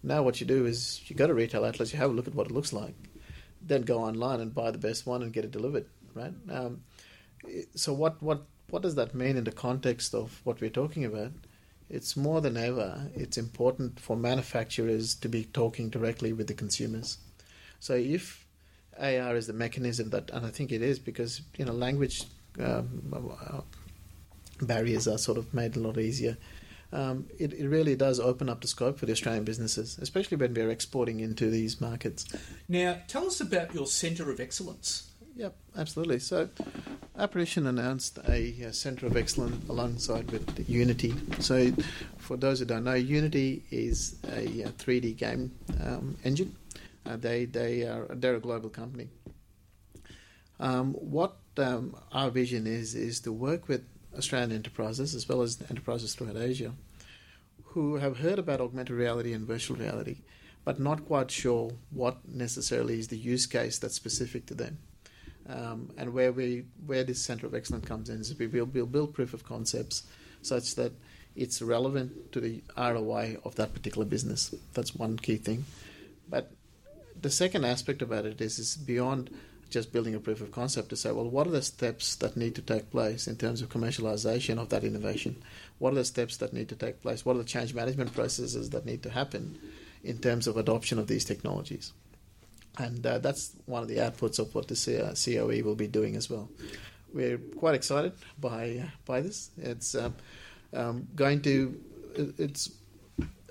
Now, 0.03 0.23
what 0.23 0.39
you 0.39 0.45
do 0.45 0.65
is 0.65 1.01
you 1.09 1.15
go 1.15 1.25
to 1.25 1.33
retail 1.33 1.65
outlets, 1.65 1.93
you 1.93 1.99
have 1.99 2.11
a 2.11 2.13
look 2.13 2.27
at 2.27 2.35
what 2.35 2.47
it 2.47 2.53
looks 2.53 2.73
like, 2.73 2.93
then 3.61 3.81
go 3.83 3.99
online 3.99 4.39
and 4.39 4.53
buy 4.53 4.71
the 4.71 4.77
best 4.77 5.07
one 5.07 5.23
and 5.23 5.33
get 5.33 5.45
it 5.45 5.51
delivered, 5.51 5.85
right? 6.13 6.33
Um, 6.51 6.81
so, 7.75 7.93
what, 7.93 8.21
what, 8.21 8.43
what 8.69 8.81
does 8.81 8.95
that 8.95 9.15
mean 9.15 9.37
in 9.37 9.45
the 9.45 9.51
context 9.51 10.13
of 10.13 10.41
what 10.43 10.61
we're 10.61 10.69
talking 10.69 11.05
about? 11.05 11.31
It's 11.89 12.17
more 12.17 12.41
than 12.41 12.57
ever, 12.57 13.09
it's 13.15 13.37
important 13.37 13.99
for 13.99 14.15
manufacturers 14.15 15.15
to 15.15 15.29
be 15.29 15.45
talking 15.45 15.89
directly 15.89 16.33
with 16.33 16.47
the 16.47 16.53
consumers. 16.53 17.17
So, 17.79 17.93
if 17.93 18.44
AR 18.99 19.35
is 19.35 19.47
the 19.47 19.53
mechanism 19.53 20.09
that, 20.11 20.29
and 20.31 20.45
I 20.45 20.49
think 20.49 20.71
it 20.71 20.81
is 20.81 20.99
because 20.99 21.41
you 21.57 21.65
know 21.65 21.73
language 21.73 22.23
um, 22.59 23.63
barriers 24.61 25.07
are 25.07 25.17
sort 25.17 25.37
of 25.37 25.53
made 25.53 25.75
a 25.75 25.79
lot 25.79 25.97
easier. 25.97 26.37
Um, 26.93 27.27
it, 27.37 27.51
it, 27.53 27.67
really 27.67 27.95
does 27.95 28.19
open 28.19 28.47
up 28.47 28.61
the 28.61 28.67
scope 28.67 28.99
for 28.99 29.05
the 29.05 29.11
Australian 29.11 29.43
businesses, 29.43 29.97
especially 29.99 30.37
when 30.37 30.53
we're 30.53 30.69
exporting 30.69 31.19
into 31.19 31.49
these 31.49 31.81
markets. 31.81 32.25
Now, 32.69 32.99
tell 33.07 33.25
us 33.25 33.41
about 33.41 33.73
your 33.73 33.85
Centre 33.85 34.31
of 34.31 34.39
Excellence. 34.39 35.11
Yep, 35.35 35.55
absolutely. 35.77 36.19
So, 36.19 36.47
Apparition 37.17 37.67
announced 37.67 38.19
a, 38.29 38.61
a 38.61 38.71
Centre 38.71 39.07
of 39.07 39.17
Excellence 39.17 39.67
alongside 39.67 40.31
with 40.31 40.69
Unity. 40.69 41.13
So, 41.39 41.73
for 42.17 42.37
those 42.37 42.59
who 42.59 42.65
don't 42.65 42.85
know, 42.85 42.93
Unity 42.93 43.63
is 43.71 44.15
a, 44.31 44.61
a 44.61 44.69
3D 44.69 45.17
game 45.17 45.51
um, 45.83 46.15
engine 46.23 46.55
uh, 47.05 47.17
they 47.17 47.45
they 47.45 47.83
are 47.83 48.07
they're 48.09 48.35
a 48.35 48.39
global 48.39 48.69
company. 48.69 49.09
Um, 50.59 50.93
what 50.93 51.37
um, 51.57 51.95
our 52.11 52.29
vision 52.29 52.65
is 52.67 52.95
is 52.95 53.19
to 53.21 53.31
work 53.31 53.67
with 53.67 53.83
Australian 54.17 54.51
enterprises 54.51 55.13
as 55.15 55.27
well 55.27 55.41
as 55.41 55.61
enterprises 55.69 56.15
throughout 56.15 56.37
Asia, 56.37 56.73
who 57.63 57.95
have 57.97 58.19
heard 58.19 58.39
about 58.39 58.61
augmented 58.61 58.95
reality 58.95 59.33
and 59.33 59.45
virtual 59.45 59.75
reality, 59.77 60.17
but 60.63 60.79
not 60.79 61.05
quite 61.05 61.29
sure 61.29 61.71
what 61.91 62.27
necessarily 62.27 62.99
is 62.99 63.09
the 63.09 63.17
use 63.17 63.45
case 63.45 63.77
that's 63.77 63.95
specific 63.95 64.45
to 64.47 64.53
them. 64.53 64.77
Um, 65.47 65.91
and 65.97 66.13
where 66.13 66.31
we 66.31 66.65
where 66.85 67.03
this 67.03 67.21
center 67.21 67.45
of 67.45 67.53
excellence 67.53 67.85
comes 67.85 68.09
in 68.09 68.19
is 68.19 68.37
we 68.37 68.47
will 68.47 68.65
we'll 68.65 68.87
build 68.87 69.13
proof 69.13 69.33
of 69.33 69.43
concepts 69.43 70.03
such 70.41 70.75
that 70.75 70.93
it's 71.35 71.61
relevant 71.61 72.31
to 72.31 72.39
the 72.39 72.63
ROI 72.77 73.37
of 73.43 73.55
that 73.55 73.73
particular 73.73 74.05
business. 74.05 74.55
That's 74.73 74.95
one 74.95 75.17
key 75.17 75.35
thing. 75.35 75.65
But 76.29 76.51
the 77.25 77.31
second 77.31 77.65
aspect 77.65 78.03
about 78.03 78.27
it 78.27 78.39
is, 78.39 78.59
is 78.59 78.77
beyond 78.77 79.31
just 79.71 79.91
building 79.91 80.13
a 80.13 80.19
proof 80.19 80.41
of 80.41 80.51
concept 80.51 80.89
to 80.89 80.95
say, 80.95 81.11
well, 81.11 81.27
what 81.27 81.47
are 81.47 81.49
the 81.49 81.63
steps 81.63 82.17
that 82.17 82.37
need 82.37 82.53
to 82.53 82.61
take 82.61 82.91
place 82.91 83.25
in 83.25 83.35
terms 83.35 83.63
of 83.63 83.69
commercialization 83.69 84.59
of 84.59 84.69
that 84.69 84.83
innovation? 84.83 85.41
What 85.79 85.93
are 85.93 85.95
the 85.95 86.05
steps 86.05 86.37
that 86.37 86.53
need 86.53 86.69
to 86.69 86.75
take 86.75 87.01
place? 87.01 87.25
What 87.25 87.35
are 87.35 87.39
the 87.39 87.45
change 87.45 87.73
management 87.73 88.13
processes 88.13 88.69
that 88.69 88.85
need 88.85 89.01
to 89.01 89.09
happen 89.09 89.57
in 90.03 90.19
terms 90.19 90.45
of 90.45 90.55
adoption 90.55 90.99
of 90.99 91.07
these 91.07 91.25
technologies? 91.25 91.93
And 92.77 93.03
uh, 93.03 93.17
that's 93.17 93.53
one 93.65 93.81
of 93.81 93.87
the 93.87 93.97
outputs 93.97 94.37
of 94.37 94.53
what 94.53 94.67
the 94.67 94.75
COE 94.75 95.67
will 95.67 95.75
be 95.75 95.87
doing 95.87 96.15
as 96.15 96.29
well. 96.29 96.47
We're 97.11 97.39
quite 97.39 97.73
excited 97.73 98.13
by 98.39 98.83
by 99.07 99.21
this. 99.21 99.49
It's 99.57 99.95
um, 99.95 100.13
um, 100.73 101.07
going 101.15 101.41
to 101.41 101.81
it's 102.37 102.69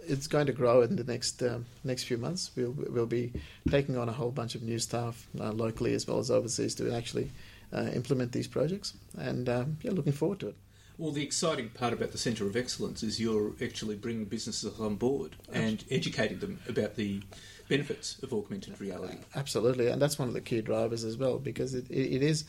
it's 0.06 0.26
going 0.26 0.46
to 0.46 0.52
grow 0.52 0.82
in 0.82 0.96
the 0.96 1.04
next 1.04 1.42
um, 1.42 1.66
next 1.82 2.04
few 2.04 2.18
months. 2.18 2.50
We'll 2.56 2.72
we'll 2.72 3.06
be 3.06 3.32
taking 3.68 3.96
on 3.96 4.08
a 4.08 4.12
whole 4.12 4.30
bunch 4.30 4.54
of 4.54 4.62
new 4.62 4.78
staff 4.78 5.26
uh, 5.40 5.52
locally 5.52 5.94
as 5.94 6.06
well 6.06 6.18
as 6.18 6.30
overseas 6.30 6.74
to 6.76 6.94
actually 6.94 7.30
uh, 7.72 7.90
implement 7.94 8.32
these 8.32 8.48
projects, 8.48 8.94
and 9.18 9.48
um, 9.48 9.78
yeah, 9.82 9.92
looking 9.92 10.12
forward 10.12 10.40
to 10.40 10.48
it. 10.48 10.56
Well, 10.96 11.10
the 11.10 11.24
exciting 11.24 11.70
part 11.70 11.92
about 11.92 12.12
the 12.12 12.18
Centre 12.18 12.46
of 12.46 12.56
Excellence 12.56 13.02
is 13.02 13.20
you're 13.20 13.52
actually 13.60 13.96
bringing 13.96 14.26
businesses 14.26 14.78
on 14.78 14.94
board 14.94 15.34
and 15.52 15.84
educating 15.90 16.38
them 16.38 16.60
about 16.68 16.94
the 16.94 17.20
benefits 17.68 18.22
of 18.22 18.32
augmented 18.32 18.80
reality. 18.80 19.16
Absolutely, 19.34 19.88
and 19.88 20.00
that's 20.00 20.20
one 20.20 20.28
of 20.28 20.34
the 20.34 20.40
key 20.40 20.60
drivers 20.60 21.02
as 21.02 21.16
well 21.16 21.38
because 21.38 21.74
it, 21.74 21.90
it 21.90 22.22
is 22.22 22.44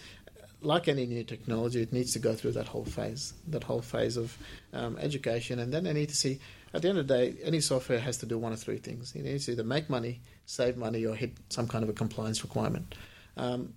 like 0.62 0.88
any 0.88 1.06
new 1.06 1.24
technology, 1.24 1.82
it 1.82 1.94
needs 1.94 2.14
to 2.14 2.20
go 2.20 2.34
through 2.34 2.52
that 2.54 2.68
whole 2.68 2.86
phase, 2.86 3.34
that 3.48 3.64
whole 3.64 3.82
phase 3.82 4.18
of 4.18 4.38
um, 4.74 4.98
education, 5.00 5.60
and 5.60 5.74
then 5.74 5.84
they 5.84 5.94
need 5.94 6.10
to 6.10 6.16
see. 6.16 6.40
At 6.76 6.82
the 6.82 6.90
end 6.90 6.98
of 6.98 7.08
the 7.08 7.18
day, 7.18 7.36
any 7.42 7.62
software 7.62 8.00
has 8.00 8.18
to 8.18 8.26
do 8.26 8.38
one 8.38 8.52
of 8.52 8.60
three 8.60 8.80
things. 8.80 9.16
It 9.16 9.24
needs 9.24 9.46
to 9.46 9.54
either 9.54 9.64
make 9.64 9.90
money, 9.90 10.20
save 10.46 10.76
money, 10.76 11.06
or 11.06 11.16
hit 11.16 11.32
some 11.48 11.70
kind 11.70 11.86
of 11.86 11.90
a 11.90 11.94
compliance 11.94 12.44
requirement. 12.44 12.96
Um, 13.38 13.74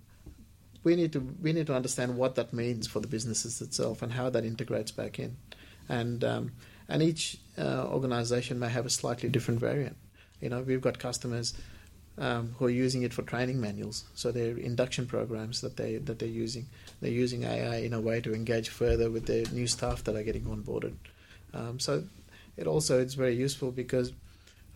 we 0.83 0.97
need 0.97 1.13
to 1.13 1.21
we 1.41 1.53
need 1.53 1.67
to 1.67 1.75
understand 1.75 2.17
what 2.17 2.35
that 2.35 2.51
means 2.51 2.87
for 2.87 2.99
the 2.99 3.07
businesses 3.07 3.61
itself 3.61 4.01
and 4.01 4.11
how 4.11 4.29
that 4.31 4.43
integrates 4.43 4.91
back 4.91 5.17
in, 5.17 5.37
and 5.87 6.25
um, 6.25 6.51
and 6.89 7.01
each 7.01 7.37
uh, 7.57 7.85
organization 7.87 8.59
may 8.59 8.67
have 8.67 8.85
a 8.85 8.89
slightly 8.89 9.29
different 9.29 9.61
variant. 9.61 9.95
You 10.41 10.49
know, 10.49 10.61
we've 10.61 10.81
got 10.81 10.99
customers 10.99 11.53
um, 12.17 12.53
who 12.59 12.65
are 12.65 12.69
using 12.69 13.03
it 13.03 13.13
for 13.13 13.21
training 13.21 13.61
manuals. 13.61 14.03
So 14.13 14.33
they're 14.33 14.57
induction 14.57 15.05
programs 15.05 15.61
that 15.61 15.77
they 15.77 15.95
that 15.99 16.19
they're 16.19 16.27
using. 16.27 16.65
They're 16.99 17.11
using 17.11 17.43
AI 17.43 17.77
in 17.77 17.93
a 17.93 18.01
way 18.01 18.19
to 18.19 18.33
engage 18.33 18.67
further 18.67 19.09
with 19.09 19.25
their 19.25 19.45
new 19.53 19.67
staff 19.67 20.03
that 20.03 20.17
are 20.17 20.23
getting 20.23 20.43
onboarded. 20.43 20.95
Um, 21.53 21.79
so 21.79 22.03
it 22.59 22.67
also 22.67 22.99
it's 22.99 23.13
very 23.13 23.35
useful 23.35 23.71
because 23.71 24.11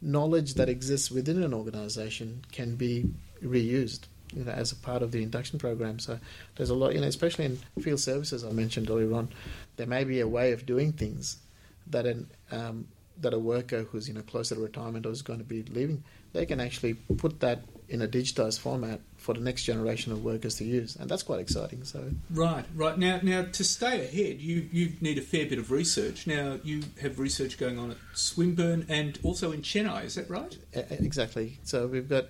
knowledge 0.01 0.53
that 0.55 0.69
exists 0.69 1.11
within 1.11 1.43
an 1.43 1.53
organization 1.53 2.43
can 2.51 2.75
be 2.75 3.09
reused. 3.43 4.01
You 4.33 4.45
know, 4.45 4.51
as 4.51 4.71
a 4.71 4.75
part 4.75 5.03
of 5.03 5.11
the 5.11 5.21
induction 5.21 5.59
program. 5.59 5.99
So 5.99 6.17
there's 6.55 6.71
a 6.71 6.73
lot, 6.73 6.95
you 6.95 7.01
know, 7.01 7.07
especially 7.07 7.45
in 7.45 7.59
field 7.83 7.99
services 7.99 8.43
I 8.43 8.49
mentioned 8.49 8.89
earlier 8.89 9.13
on, 9.13 9.29
there 9.75 9.85
may 9.85 10.03
be 10.05 10.21
a 10.21 10.27
way 10.27 10.53
of 10.53 10.65
doing 10.65 10.91
things 10.91 11.37
that 11.85 12.07
an 12.07 12.31
um, 12.51 12.87
that 13.21 13.33
a 13.33 13.39
worker 13.39 13.83
who's 13.83 14.07
you 14.07 14.15
know 14.15 14.21
closer 14.21 14.55
to 14.55 14.61
retirement 14.61 15.05
or 15.05 15.11
is 15.11 15.21
going 15.21 15.39
to 15.39 15.45
be 15.45 15.61
leaving, 15.63 16.03
they 16.31 16.45
can 16.45 16.59
actually 16.59 16.95
put 16.95 17.41
that 17.41 17.61
in 17.89 18.01
a 18.01 18.07
digitized 18.07 18.59
format 18.59 19.01
for 19.24 19.34
the 19.34 19.39
next 19.39 19.63
generation 19.63 20.12
of 20.12 20.22
workers 20.22 20.56
to 20.56 20.65
use, 20.65 20.98
and 20.98 21.10
that's 21.10 21.24
quite 21.24 21.39
exciting. 21.39 21.86
So 21.86 22.12
right, 22.30 22.65
right 22.75 22.98
now, 22.98 23.22
now 23.24 23.44
to 23.44 23.63
stay 23.63 24.03
ahead, 24.03 24.42
you 24.42 24.68
you 24.72 24.94
need 25.00 25.18
a 25.18 25.22
fair 25.22 25.46
bit 25.46 25.60
of 25.60 25.72
research. 25.72 26.27
Now 26.27 26.60
you 26.63 26.84
have 27.01 27.20
research 27.20 27.58
going 27.58 27.80
on 27.80 27.92
at 27.92 27.98
Swinburne 28.13 28.86
and 28.89 29.18
also 29.24 29.53
in 29.53 29.62
Chennai. 29.62 30.03
Is 30.03 30.15
that 30.15 30.30
right? 30.30 30.58
Exactly. 30.74 31.60
So 31.63 31.88
we've 31.88 32.10
got. 32.10 32.25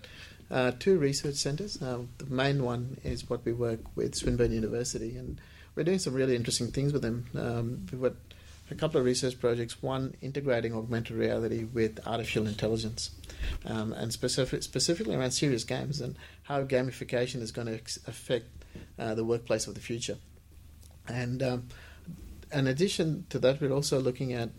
Uh, 0.52 0.72
two 0.78 1.00
research 1.00 1.36
centres. 1.36 1.82
Uh, 1.82 2.02
the 2.20 2.28
main 2.28 2.64
one 2.64 2.98
is 3.04 3.28
what 3.28 3.44
we 3.44 3.52
work 3.52 3.80
with 3.96 4.14
Swinburne 4.14 4.52
University, 4.52 5.18
and 5.18 5.42
we're 5.74 5.84
doing 5.84 5.98
some 5.98 6.14
really 6.14 6.36
interesting 6.36 6.68
things 6.68 6.94
with 6.94 7.02
them. 7.02 7.26
Um, 7.34 7.88
we've 7.92 8.02
got 8.02 8.14
a 8.72 8.76
couple 8.76 9.00
of 9.00 9.06
research 9.06 9.40
projects. 9.40 9.82
One 9.82 10.16
integrating 10.22 10.74
augmented 10.74 11.16
reality 11.16 11.64
with 11.64 12.00
artificial 12.06 12.48
intelligence, 12.48 13.12
um, 13.66 13.94
and 13.94 14.12
specific, 14.12 14.64
specifically 14.64 15.16
around 15.16 15.32
serious 15.32 15.64
games 15.64 16.02
and 16.02 16.16
how 16.44 16.64
gamification 16.64 17.42
is 17.42 17.52
going 17.52 17.68
to 17.68 17.76
affect 18.08 18.48
uh, 18.98 19.14
the 19.16 19.24
workplace 19.24 19.68
of 19.68 19.76
the 19.76 19.82
future. 19.82 20.18
And 21.08 21.44
um, 21.44 21.68
in 22.52 22.68
addition 22.68 23.26
to 23.30 23.40
that, 23.40 23.60
we're 23.60 23.72
also 23.72 24.00
looking 24.00 24.34
at 24.34 24.50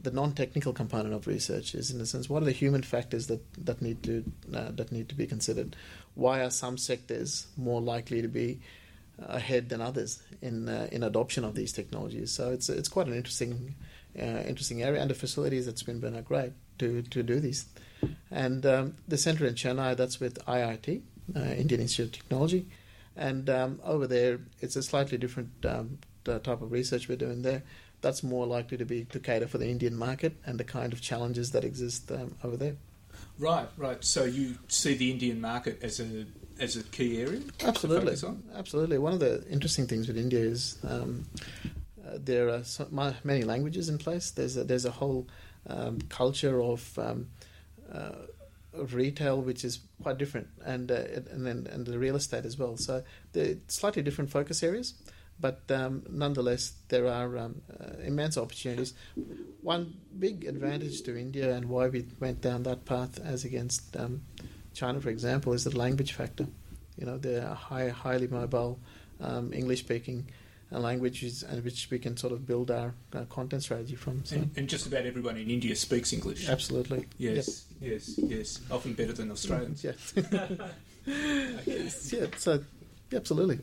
the 0.00 0.10
non-technical 0.10 0.72
component 0.72 1.14
of 1.14 1.26
research. 1.26 1.74
Is 1.74 1.90
in 1.90 2.00
a 2.00 2.06
sense, 2.06 2.28
what 2.28 2.42
are 2.42 2.46
the 2.46 2.52
human 2.52 2.82
factors 2.82 3.26
that, 3.28 3.40
that 3.64 3.82
need 3.82 4.02
to 4.04 4.24
uh, 4.54 4.70
that 4.72 4.90
need 4.90 5.08
to 5.10 5.14
be 5.14 5.26
considered? 5.26 5.76
Why 6.14 6.40
are 6.40 6.50
some 6.50 6.78
sectors 6.78 7.46
more 7.56 7.80
likely 7.80 8.22
to 8.22 8.28
be 8.28 8.60
ahead 9.28 9.68
than 9.68 9.80
others 9.80 10.22
in 10.40 10.68
uh, 10.68 10.88
in 10.92 11.02
adoption 11.02 11.44
of 11.44 11.54
these 11.54 11.72
technologies. 11.72 12.30
So 12.32 12.50
it's 12.50 12.68
it's 12.68 12.88
quite 12.88 13.06
an 13.06 13.14
interesting 13.14 13.74
uh, 14.18 14.42
interesting 14.46 14.82
area, 14.82 15.00
and 15.00 15.10
the 15.10 15.14
facilities 15.14 15.68
at 15.68 15.78
Swinburne 15.78 16.16
are 16.16 16.22
great 16.22 16.52
to 16.78 17.02
to 17.02 17.22
do 17.22 17.40
these. 17.40 17.66
And 18.30 18.66
um, 18.66 18.94
the 19.06 19.16
centre 19.16 19.46
in 19.46 19.54
Chennai, 19.54 19.96
that's 19.96 20.18
with 20.18 20.44
IIT, 20.46 21.02
uh, 21.36 21.40
Indian 21.40 21.80
Institute 21.82 22.06
of 22.06 22.12
Technology, 22.12 22.66
and 23.16 23.48
um, 23.48 23.80
over 23.84 24.06
there 24.06 24.40
it's 24.60 24.76
a 24.76 24.82
slightly 24.82 25.18
different 25.18 25.50
um, 25.64 25.98
type 26.24 26.48
of 26.48 26.72
research 26.72 27.08
we're 27.08 27.16
doing 27.16 27.42
there. 27.42 27.62
That's 28.00 28.24
more 28.24 28.46
likely 28.46 28.76
to 28.78 28.84
be 28.84 29.04
to 29.04 29.20
cater 29.20 29.46
for 29.46 29.58
the 29.58 29.68
Indian 29.68 29.96
market 29.96 30.34
and 30.44 30.58
the 30.58 30.64
kind 30.64 30.92
of 30.92 31.00
challenges 31.00 31.52
that 31.52 31.64
exist 31.64 32.10
um, 32.10 32.34
over 32.42 32.56
there. 32.56 32.76
Right, 33.38 33.68
right. 33.76 34.02
So 34.04 34.24
you 34.24 34.58
see 34.68 34.94
the 34.94 35.10
Indian 35.10 35.40
market 35.40 35.78
as 35.82 36.00
a 36.00 36.26
as 36.58 36.76
a 36.76 36.82
key 36.84 37.20
area? 37.20 37.40
Absolutely, 37.62 38.16
absolutely. 38.54 38.98
One 38.98 39.12
of 39.12 39.20
the 39.20 39.44
interesting 39.48 39.86
things 39.86 40.08
with 40.08 40.16
India 40.16 40.40
is 40.40 40.78
um, 40.86 41.26
uh, 42.06 42.18
there 42.18 42.48
are 42.48 42.64
so, 42.64 42.86
many 43.24 43.42
languages 43.44 43.88
in 43.88 43.98
place. 43.98 44.30
There's 44.30 44.56
a, 44.56 44.64
there's 44.64 44.84
a 44.84 44.90
whole 44.90 45.26
um, 45.66 46.00
culture 46.08 46.60
of 46.62 46.98
um, 46.98 47.28
uh, 47.92 48.12
of 48.74 48.94
retail 48.94 49.42
which 49.42 49.64
is 49.64 49.80
quite 50.02 50.18
different, 50.18 50.48
and 50.64 50.90
uh, 50.90 51.04
and 51.30 51.46
then 51.46 51.66
and 51.70 51.86
the 51.86 51.98
real 51.98 52.16
estate 52.16 52.44
as 52.44 52.58
well. 52.58 52.76
So 52.76 53.02
they're 53.32 53.56
slightly 53.68 54.02
different 54.02 54.30
focus 54.30 54.62
areas. 54.62 54.94
But 55.40 55.62
um, 55.70 56.04
nonetheless, 56.08 56.74
there 56.88 57.08
are 57.08 57.36
um, 57.36 57.62
uh, 57.80 58.00
immense 58.04 58.38
opportunities. 58.38 58.94
One 59.60 59.94
big 60.16 60.44
advantage 60.44 61.02
to 61.02 61.18
India 61.18 61.54
and 61.54 61.68
why 61.68 61.88
we 61.88 62.06
went 62.20 62.40
down 62.40 62.62
that 62.62 62.84
path 62.84 63.18
as 63.18 63.44
against 63.44 63.96
um, 63.96 64.22
China, 64.74 65.00
for 65.00 65.10
example, 65.10 65.52
is 65.52 65.64
the 65.64 65.76
language 65.76 66.12
factor. 66.12 66.46
You 66.98 67.06
know, 67.06 67.18
they're 67.18 67.46
high, 67.46 67.88
highly 67.88 68.28
mobile, 68.28 68.78
um, 69.20 69.52
English-speaking 69.52 70.26
uh, 70.72 70.78
languages, 70.78 71.42
and 71.42 71.64
which 71.64 71.88
we 71.90 71.98
can 71.98 72.16
sort 72.16 72.32
of 72.32 72.46
build 72.46 72.70
our, 72.70 72.94
our 73.14 73.24
content 73.26 73.62
strategy 73.62 73.94
from. 73.94 74.24
So. 74.24 74.36
And, 74.36 74.50
and, 74.56 74.68
just 74.68 74.86
about 74.86 75.06
everyone 75.06 75.36
in 75.36 75.50
India 75.50 75.74
speaks 75.76 76.12
English. 76.12 76.48
Absolutely. 76.48 77.06
Yes, 77.18 77.66
yep. 77.80 77.92
yes, 77.92 78.18
yes. 78.18 78.60
Often 78.70 78.94
better 78.94 79.12
than 79.12 79.30
Australians. 79.30 79.84
Yeah. 79.84 79.92
okay. 80.14 80.70
Yeah. 81.66 81.88
So, 82.36 82.62
yeah, 83.10 83.18
absolutely. 83.18 83.58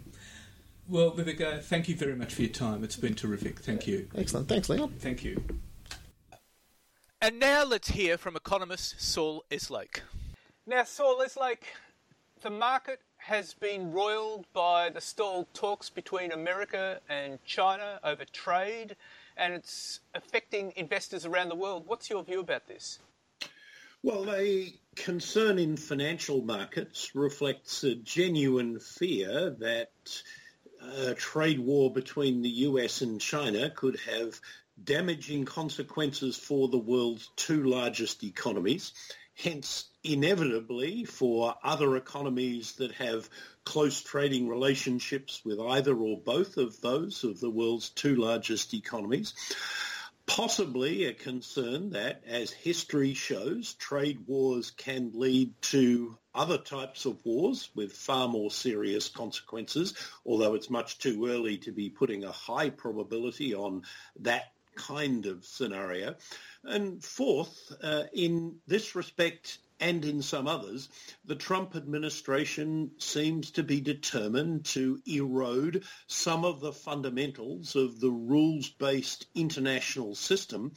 Well, 0.90 1.12
Vivek, 1.12 1.64
thank 1.64 1.88
you 1.88 1.96
very 1.96 2.16
much 2.16 2.34
for 2.34 2.42
your 2.42 2.52
time. 2.52 2.84
It's 2.84 2.98
been 2.98 3.14
terrific. 3.14 3.60
Thank 3.60 3.88
you. 3.88 4.10
Excellent. 4.16 4.50
Thanks, 4.50 4.68
Leon. 4.70 4.96
Thank 5.00 5.24
you. 5.24 5.42
And 7.22 7.40
now 7.40 7.64
let's 7.64 7.90
hear 7.90 8.18
from 8.18 8.36
economist 8.36 9.00
Saul 9.00 9.46
Eslake. 9.52 10.02
Now, 10.70 10.84
Saul, 10.84 11.22
it's 11.22 11.36
like 11.36 11.64
the 12.42 12.52
market 12.52 13.00
has 13.18 13.56
been 13.56 13.92
roiled 13.92 14.46
by 14.54 14.92
the 14.92 15.02
stalled 15.02 15.52
talks 15.52 15.90
between 15.90 16.32
America 16.32 17.00
and 17.10 17.44
China 17.44 18.00
over 18.04 18.24
trade, 18.24 18.96
and 19.36 19.56
it's 19.56 20.00
affecting 20.14 20.72
investors 20.76 21.26
around 21.26 21.50
the 21.50 21.56
world. 21.56 21.86
What's 21.88 22.08
your 22.12 22.24
view 22.24 22.42
about 22.42 22.68
this? 22.68 23.00
Well, 24.04 24.26
the 24.26 24.76
concern 24.96 25.58
in 25.58 25.76
financial 25.76 26.44
markets 26.44 27.16
reflects 27.16 27.84
a 27.84 27.96
genuine 27.96 28.80
fear 28.80 29.50
that 29.58 30.22
a 31.00 31.16
trade 31.16 31.60
war 31.60 31.92
between 31.92 32.44
the 32.44 32.50
US 32.50 33.02
and 33.02 33.20
China 33.20 33.72
could 33.72 34.00
have 34.02 34.40
damaging 34.84 35.46
consequences 35.46 36.38
for 36.38 36.68
the 36.68 36.78
world's 36.78 37.32
two 37.36 37.64
largest 37.64 38.24
economies 38.24 38.94
Hence, 39.42 39.89
inevitably, 40.04 41.06
for 41.06 41.56
other 41.64 41.96
economies 41.98 42.74
that 42.74 42.92
have 42.94 43.30
close 43.66 44.02
trading 44.02 44.48
relationships 44.48 45.42
with 45.44 45.60
either 45.60 45.96
or 45.96 46.18
both 46.18 46.58
of 46.58 46.80
those 46.82 47.24
of 47.24 47.40
the 47.40 47.50
world's 47.50 47.90
two 47.90 48.16
largest 48.16 48.74
economies, 48.74 49.34
possibly 50.26 51.06
a 51.06 51.14
concern 51.14 51.90
that, 51.90 52.22
as 52.28 52.52
history 52.52 53.14
shows, 53.14 53.74
trade 53.74 54.20
wars 54.28 54.72
can 54.72 55.12
lead 55.16 55.54
to 55.62 56.16
other 56.36 56.58
types 56.58 57.06
of 57.06 57.26
wars 57.26 57.70
with 57.76 57.92
far 57.92 58.28
more 58.28 58.52
serious 58.52 59.10
consequences, 59.10 59.96
although 60.26 60.54
it's 60.54 60.70
much 60.70 61.00
too 61.00 61.28
early 61.28 61.58
to 61.58 61.72
be 61.72 61.90
putting 61.90 62.24
a 62.24 62.32
high 62.32 62.70
probability 62.70 63.56
on 63.56 63.82
that 64.20 64.54
kind 64.76 65.26
of 65.26 65.44
scenario. 65.44 66.16
And 66.64 67.04
fourth, 67.04 67.74
uh, 67.82 68.04
in 68.14 68.58
this 68.68 68.96
respect 68.96 69.58
and 69.80 70.04
in 70.06 70.22
some 70.22 70.48
others, 70.48 70.90
the 71.26 71.36
Trump 71.36 71.76
administration 71.76 72.92
seems 72.98 73.52
to 73.52 73.64
be 73.64 73.82
determined 73.82 74.66
to 74.66 75.02
erode 75.06 75.84
some 76.08 76.44
of 76.46 76.60
the 76.60 76.74
fundamentals 76.74 77.76
of 77.76 78.00
the 78.00 78.12
rules-based 78.12 79.26
international 79.36 80.16
system 80.16 80.74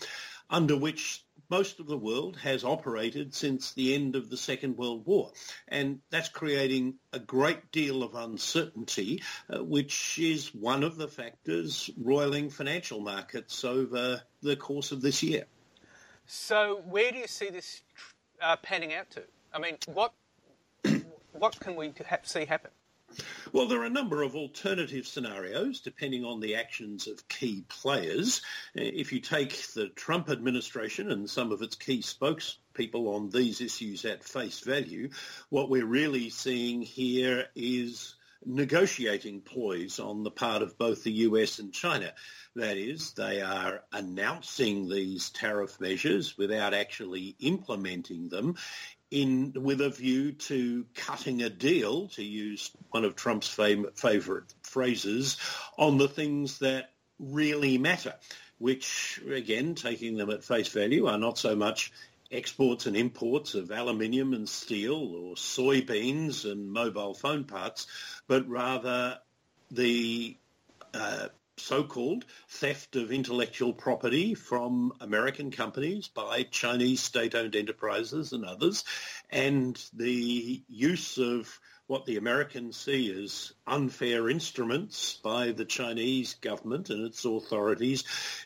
under 0.50 0.76
which 0.76 1.24
most 1.52 1.80
of 1.80 1.86
the 1.86 1.98
world 1.98 2.36
has 2.38 2.64
operated 2.64 3.34
since 3.34 3.72
the 3.72 3.94
end 3.94 4.16
of 4.16 4.30
the 4.30 4.36
Second 4.38 4.76
World 4.78 5.04
War. 5.04 5.32
And 5.68 6.00
that's 6.08 6.30
creating 6.30 6.94
a 7.12 7.18
great 7.18 7.70
deal 7.72 8.02
of 8.02 8.14
uncertainty, 8.14 9.22
uh, 9.50 9.62
which 9.62 10.18
is 10.18 10.54
one 10.54 10.82
of 10.82 10.96
the 10.96 11.08
factors 11.08 11.90
roiling 12.00 12.48
financial 12.48 13.00
markets 13.00 13.64
over 13.64 14.22
the 14.40 14.56
course 14.56 14.92
of 14.92 15.02
this 15.02 15.22
year. 15.22 15.44
So, 16.24 16.82
where 16.86 17.12
do 17.12 17.18
you 17.18 17.26
see 17.26 17.50
this 17.50 17.82
uh, 18.42 18.56
panning 18.56 18.92
out 18.92 19.10
to? 19.10 19.22
I 19.52 19.58
mean, 19.58 19.76
what 19.86 20.12
what 21.32 21.58
can 21.60 21.76
we 21.76 21.92
ha- 22.08 22.18
see 22.22 22.44
happen? 22.44 22.70
Well, 23.52 23.66
there 23.66 23.82
are 23.82 23.86
a 23.86 23.90
number 23.90 24.22
of 24.22 24.34
alternative 24.34 25.06
scenarios 25.06 25.80
depending 25.80 26.24
on 26.24 26.40
the 26.40 26.54
actions 26.56 27.06
of 27.06 27.28
key 27.28 27.64
players. 27.68 28.40
If 28.74 29.12
you 29.12 29.20
take 29.20 29.66
the 29.74 29.88
Trump 29.88 30.30
administration 30.30 31.12
and 31.12 31.28
some 31.28 31.52
of 31.52 31.60
its 31.60 31.76
key 31.76 32.00
spokespeople 32.00 33.14
on 33.14 33.28
these 33.28 33.60
issues 33.60 34.06
at 34.06 34.24
face 34.24 34.60
value, 34.60 35.10
what 35.50 35.68
we're 35.68 35.84
really 35.84 36.30
seeing 36.30 36.80
here 36.80 37.48
is 37.54 38.14
negotiating 38.44 39.40
ploys 39.40 39.98
on 39.98 40.22
the 40.22 40.30
part 40.30 40.62
of 40.62 40.78
both 40.78 41.04
the 41.04 41.12
US 41.12 41.58
and 41.58 41.72
China. 41.72 42.12
That 42.54 42.76
is, 42.76 43.12
they 43.12 43.40
are 43.40 43.82
announcing 43.92 44.88
these 44.88 45.30
tariff 45.30 45.80
measures 45.80 46.36
without 46.36 46.74
actually 46.74 47.36
implementing 47.40 48.28
them 48.28 48.56
in 49.10 49.52
with 49.54 49.80
a 49.80 49.90
view 49.90 50.32
to 50.32 50.86
cutting 50.94 51.42
a 51.42 51.50
deal, 51.50 52.08
to 52.08 52.24
use 52.24 52.70
one 52.90 53.04
of 53.04 53.14
Trump's 53.14 53.48
fam- 53.48 53.90
favourite 53.94 54.52
phrases, 54.62 55.36
on 55.76 55.98
the 55.98 56.08
things 56.08 56.58
that 56.60 56.92
really 57.18 57.76
matter, 57.78 58.14
which, 58.58 59.20
again, 59.30 59.74
taking 59.74 60.16
them 60.16 60.30
at 60.30 60.44
face 60.44 60.68
value, 60.68 61.06
are 61.06 61.18
not 61.18 61.38
so 61.38 61.54
much 61.54 61.92
exports 62.32 62.86
and 62.86 62.96
imports 62.96 63.54
of 63.54 63.70
aluminium 63.70 64.32
and 64.32 64.48
steel 64.48 65.14
or 65.14 65.34
soybeans 65.34 66.50
and 66.50 66.72
mobile 66.72 67.14
phone 67.14 67.44
parts, 67.44 67.86
but 68.26 68.48
rather 68.48 69.18
the 69.70 70.36
uh, 70.94 71.28
so-called 71.56 72.24
theft 72.48 72.96
of 72.96 73.12
intellectual 73.12 73.72
property 73.72 74.34
from 74.34 74.92
American 75.00 75.50
companies 75.50 76.08
by 76.08 76.42
Chinese 76.44 77.00
state-owned 77.00 77.54
enterprises 77.54 78.32
and 78.32 78.44
others, 78.44 78.84
and 79.30 79.82
the 79.92 80.62
use 80.68 81.18
of 81.18 81.60
what 81.92 82.06
the 82.06 82.16
Americans 82.16 82.74
see 82.74 83.12
as 83.22 83.52
unfair 83.66 84.30
instruments 84.30 85.20
by 85.22 85.52
the 85.52 85.66
Chinese 85.66 86.32
government 86.40 86.88
and 86.88 87.04
its 87.04 87.26
authorities 87.26 88.02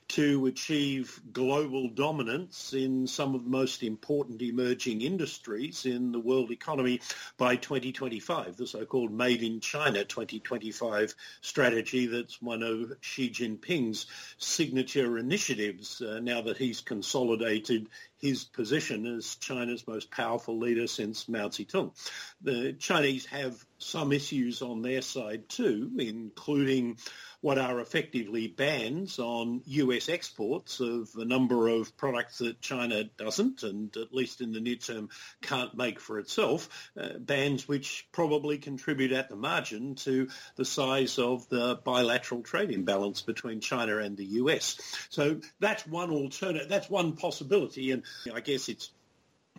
to 0.08 0.46
achieve 0.46 1.20
global 1.32 1.88
dominance 1.88 2.72
in 2.72 3.06
some 3.06 3.36
of 3.36 3.44
the 3.44 3.48
most 3.48 3.84
important 3.84 4.42
emerging 4.42 5.00
industries 5.00 5.86
in 5.86 6.10
the 6.10 6.18
world 6.18 6.50
economy 6.50 7.00
by 7.36 7.54
2025, 7.54 8.56
the 8.56 8.66
so-called 8.66 9.12
Made 9.12 9.44
in 9.44 9.60
China 9.60 10.04
2025 10.04 11.14
strategy 11.40 12.06
that's 12.06 12.42
one 12.42 12.64
of 12.64 12.94
Xi 13.00 13.30
Jinping's 13.30 14.06
signature 14.38 15.18
initiatives 15.18 16.02
uh, 16.02 16.18
now 16.18 16.40
that 16.40 16.56
he's 16.56 16.80
consolidated 16.80 17.86
his 18.18 18.44
position 18.44 19.06
as 19.06 19.36
China's 19.36 19.86
most 19.86 20.10
powerful 20.10 20.58
leader 20.58 20.86
since 20.86 21.28
Mao 21.28 21.48
Zedong. 21.48 21.92
The 22.40 22.72
Chinese 22.74 23.26
have 23.26 23.64
some 23.78 24.12
issues 24.12 24.62
on 24.62 24.82
their 24.82 25.02
side 25.02 25.48
too, 25.48 25.90
including 25.98 26.98
what 27.40 27.58
are 27.58 27.80
effectively 27.80 28.48
bans 28.48 29.18
on 29.18 29.62
US 29.66 30.08
exports 30.08 30.80
of 30.80 31.10
a 31.16 31.24
number 31.24 31.68
of 31.68 31.96
products 31.96 32.38
that 32.38 32.60
China 32.60 33.04
doesn't, 33.04 33.62
and 33.62 33.96
at 33.96 34.12
least 34.12 34.40
in 34.40 34.52
the 34.52 34.60
near 34.60 34.76
term 34.76 35.10
can't 35.42 35.76
make 35.76 36.00
for 36.00 36.18
itself, 36.18 36.90
uh, 37.00 37.18
bans 37.18 37.68
which 37.68 38.08
probably 38.12 38.58
contribute 38.58 39.12
at 39.12 39.28
the 39.28 39.36
margin 39.36 39.94
to 39.94 40.28
the 40.56 40.64
size 40.64 41.18
of 41.18 41.48
the 41.48 41.78
bilateral 41.84 42.42
trade 42.42 42.70
imbalance 42.70 43.22
between 43.22 43.60
China 43.60 43.98
and 43.98 44.16
the 44.16 44.26
US. 44.26 44.80
So 45.10 45.40
that's 45.60 45.86
one 45.86 46.10
alternative, 46.10 46.68
that's 46.68 46.90
one 46.90 47.12
possibility, 47.12 47.92
and 47.92 48.02
I 48.32 48.40
guess 48.40 48.68
it's 48.68 48.90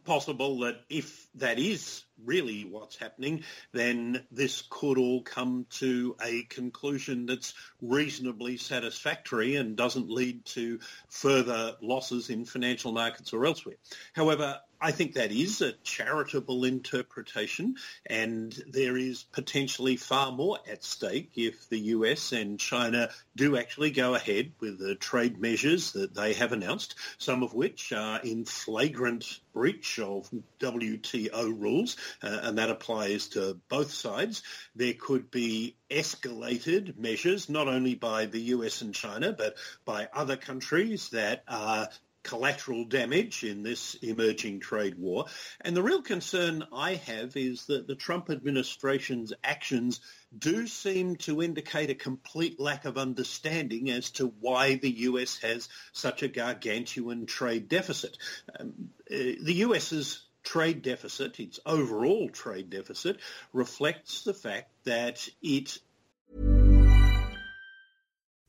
possible 0.03 0.59
that 0.59 0.81
if 0.89 1.26
that 1.39 1.59
is 1.59 2.03
really 2.23 2.65
what's 2.65 2.97
happening, 2.97 3.43
then 3.71 4.25
this 4.31 4.63
could 4.69 4.97
all 4.97 5.21
come 5.21 5.65
to 5.69 6.15
a 6.23 6.43
conclusion 6.43 7.25
that's 7.25 7.53
reasonably 7.81 8.57
satisfactory 8.57 9.55
and 9.55 9.75
doesn't 9.75 10.09
lead 10.09 10.43
to 10.45 10.79
further 11.09 11.75
losses 11.81 12.29
in 12.29 12.45
financial 12.45 12.91
markets 12.91 13.33
or 13.33 13.45
elsewhere. 13.45 13.75
However, 14.13 14.59
I 14.79 14.91
think 14.91 15.13
that 15.13 15.31
is 15.31 15.61
a 15.61 15.71
charitable 15.71 16.63
interpretation 16.63 17.77
and 18.05 18.55
there 18.67 18.95
is 18.95 19.23
potentially 19.23 19.95
far 19.95 20.31
more 20.31 20.59
at 20.69 20.83
stake 20.83 21.31
if 21.35 21.67
the 21.69 21.79
US 21.79 22.31
and 22.31 22.59
China 22.59 23.09
do 23.35 23.57
actually 23.57 23.89
go 23.89 24.13
ahead 24.13 24.51
with 24.59 24.77
the 24.77 24.93
trade 24.93 25.39
measures 25.39 25.93
that 25.93 26.13
they 26.13 26.33
have 26.33 26.51
announced, 26.51 26.93
some 27.17 27.41
of 27.41 27.55
which 27.55 27.91
are 27.91 28.19
in 28.19 28.45
flagrant 28.45 29.39
breach 29.51 29.97
of 29.97 30.29
WTO 30.59 31.26
rules, 31.33 31.97
uh, 32.23 32.39
and 32.43 32.57
that 32.57 32.69
applies 32.69 33.29
to 33.29 33.59
both 33.69 33.91
sides. 33.91 34.43
There 34.75 34.93
could 34.93 35.31
be 35.31 35.75
escalated 35.89 36.97
measures, 36.97 37.49
not 37.49 37.67
only 37.67 37.95
by 37.95 38.25
the 38.25 38.41
US 38.41 38.81
and 38.81 38.93
China, 38.93 39.33
but 39.33 39.55
by 39.85 40.09
other 40.13 40.37
countries 40.37 41.09
that 41.09 41.43
are 41.47 41.89
collateral 42.27 42.83
damage 42.83 43.45
in 43.45 43.63
this 43.63 43.95
emerging 43.95 44.59
trade 44.59 44.95
war. 44.99 45.25
And 45.61 45.75
the 45.75 45.81
real 45.81 46.01
concern 46.01 46.67
I 46.73 46.95
have 46.95 47.37
is 47.37 47.65
that 47.67 47.87
the 47.87 47.95
Trump 47.95 48.29
administration's 48.29 49.31
actions 49.43 50.01
do 50.37 50.67
seem 50.67 51.15
to 51.15 51.41
indicate 51.41 51.89
a 51.89 51.95
complete 51.95 52.59
lack 52.59 52.83
of 52.83 52.97
understanding 52.97 53.89
as 53.89 54.11
to 54.11 54.27
why 54.41 54.75
the 54.75 54.91
US 54.91 55.37
has 55.37 55.69
such 55.93 56.21
a 56.21 56.27
gargantuan 56.27 57.25
trade 57.27 57.69
deficit. 57.69 58.17
Um, 58.59 58.89
uh, 59.09 59.39
the 59.41 59.53
US's 59.65 60.26
trade 60.47 60.81
deficit, 60.81 61.39
its 61.39 61.59
overall 61.65 62.29
trade 62.29 62.69
deficit, 62.69 63.19
reflects 63.51 64.23
the 64.23 64.33
fact 64.33 64.71
that 64.85 65.27
it 65.41 65.77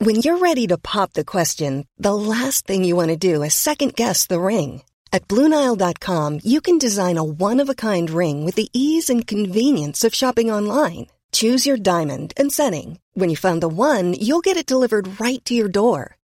when 0.00 0.16
you're 0.22 0.38
ready 0.38 0.68
to 0.68 0.78
pop 0.78 1.14
the 1.14 1.24
question, 1.24 1.84
the 1.98 2.14
last 2.14 2.68
thing 2.68 2.84
you 2.84 2.94
want 2.94 3.08
to 3.08 3.16
do 3.16 3.42
is 3.42 3.54
second 3.54 3.96
guess 3.96 4.26
the 4.26 4.40
ring. 4.40 4.82
At 5.12 5.26
Bluenile.com, 5.26 6.40
you 6.44 6.60
can 6.60 6.78
design 6.78 7.18
a 7.18 7.24
one-of-a-kind 7.24 8.10
ring 8.10 8.44
with 8.44 8.54
the 8.54 8.68
ease 8.72 9.10
and 9.10 9.26
convenience 9.26 10.04
of 10.04 10.14
shopping 10.14 10.52
online. 10.52 11.06
Choose 11.32 11.66
your 11.66 11.76
diamond 11.76 12.32
and 12.36 12.52
setting. 12.52 13.00
When 13.14 13.28
you 13.28 13.36
find 13.36 13.60
the 13.60 13.68
one, 13.68 14.14
you'll 14.14 14.48
get 14.48 14.56
it 14.56 14.70
delivered 14.70 15.18
right 15.20 15.44
to 15.46 15.54
your 15.54 15.68
door. 15.68 16.17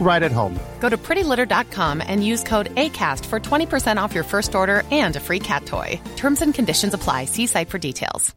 right 0.00 0.22
at 0.22 0.32
home. 0.32 0.58
Go 0.80 0.88
to 0.88 0.96
prettylitter.com 0.96 2.02
and 2.06 2.24
use 2.24 2.42
code 2.42 2.74
ACAST 2.74 3.26
for 3.26 3.40
20% 3.40 4.00
off 4.00 4.14
your 4.14 4.24
first 4.24 4.54
order 4.54 4.84
and 4.90 5.16
a 5.16 5.20
free 5.20 5.40
cat 5.40 5.66
toy. 5.66 6.00
Terms 6.16 6.40
and 6.40 6.54
conditions 6.54 6.94
apply. 6.94 7.26
See 7.26 7.46
site 7.46 7.68
for 7.68 7.78
details. 7.78 8.34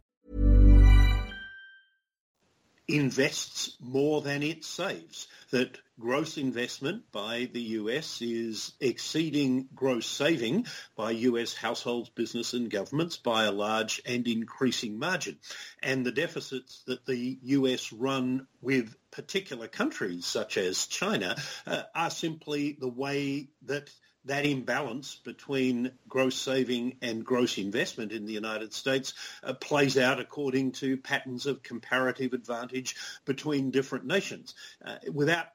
Invests 2.88 3.78
more 3.80 4.22
than 4.22 4.44
it 4.44 4.66
saves. 4.66 5.28
that 5.52 5.78
gross 6.02 6.38
investment 6.38 7.04
by 7.12 7.48
the 7.54 7.62
US 7.62 8.22
is 8.22 8.74
exceeding 8.80 9.70
gross 9.76 10.08
saving 10.08 10.66
by 10.96 11.12
US 11.12 11.54
households, 11.54 12.10
business 12.10 12.54
and 12.54 12.70
governments 12.72 13.18
by 13.18 13.46
a 13.46 13.52
large 13.52 14.02
and 14.06 14.28
increasing 14.28 14.98
margin. 14.98 15.38
And 15.82 16.04
the 16.04 16.12
deficits 16.12 16.82
that 16.88 17.06
the 17.06 17.38
US 17.44 17.94
run 17.94 18.48
with 18.62 18.96
particular 19.12 19.68
countries 19.68 20.26
such 20.26 20.58
as 20.58 20.88
China 20.88 21.36
uh, 21.68 21.84
are 21.94 22.10
simply 22.10 22.78
the 22.80 22.90
way 22.90 23.50
that 23.64 23.90
that 24.26 24.46
imbalance 24.46 25.16
between 25.16 25.92
gross 26.08 26.36
saving 26.36 26.98
and 27.02 27.26
gross 27.26 27.58
investment 27.58 28.12
in 28.12 28.26
the 28.26 28.34
United 28.34 28.74
States 28.74 29.14
uh, 29.44 29.54
plays 29.54 29.98
out 29.98 30.20
according 30.20 30.72
to 30.72 30.98
patterns 30.98 31.48
of 31.48 31.64
comparative 31.64 32.34
advantage 32.34 32.96
between 33.26 33.72
different 33.72 34.06
nations. 34.06 34.54
Uh, 34.86 34.98
without 35.12 35.48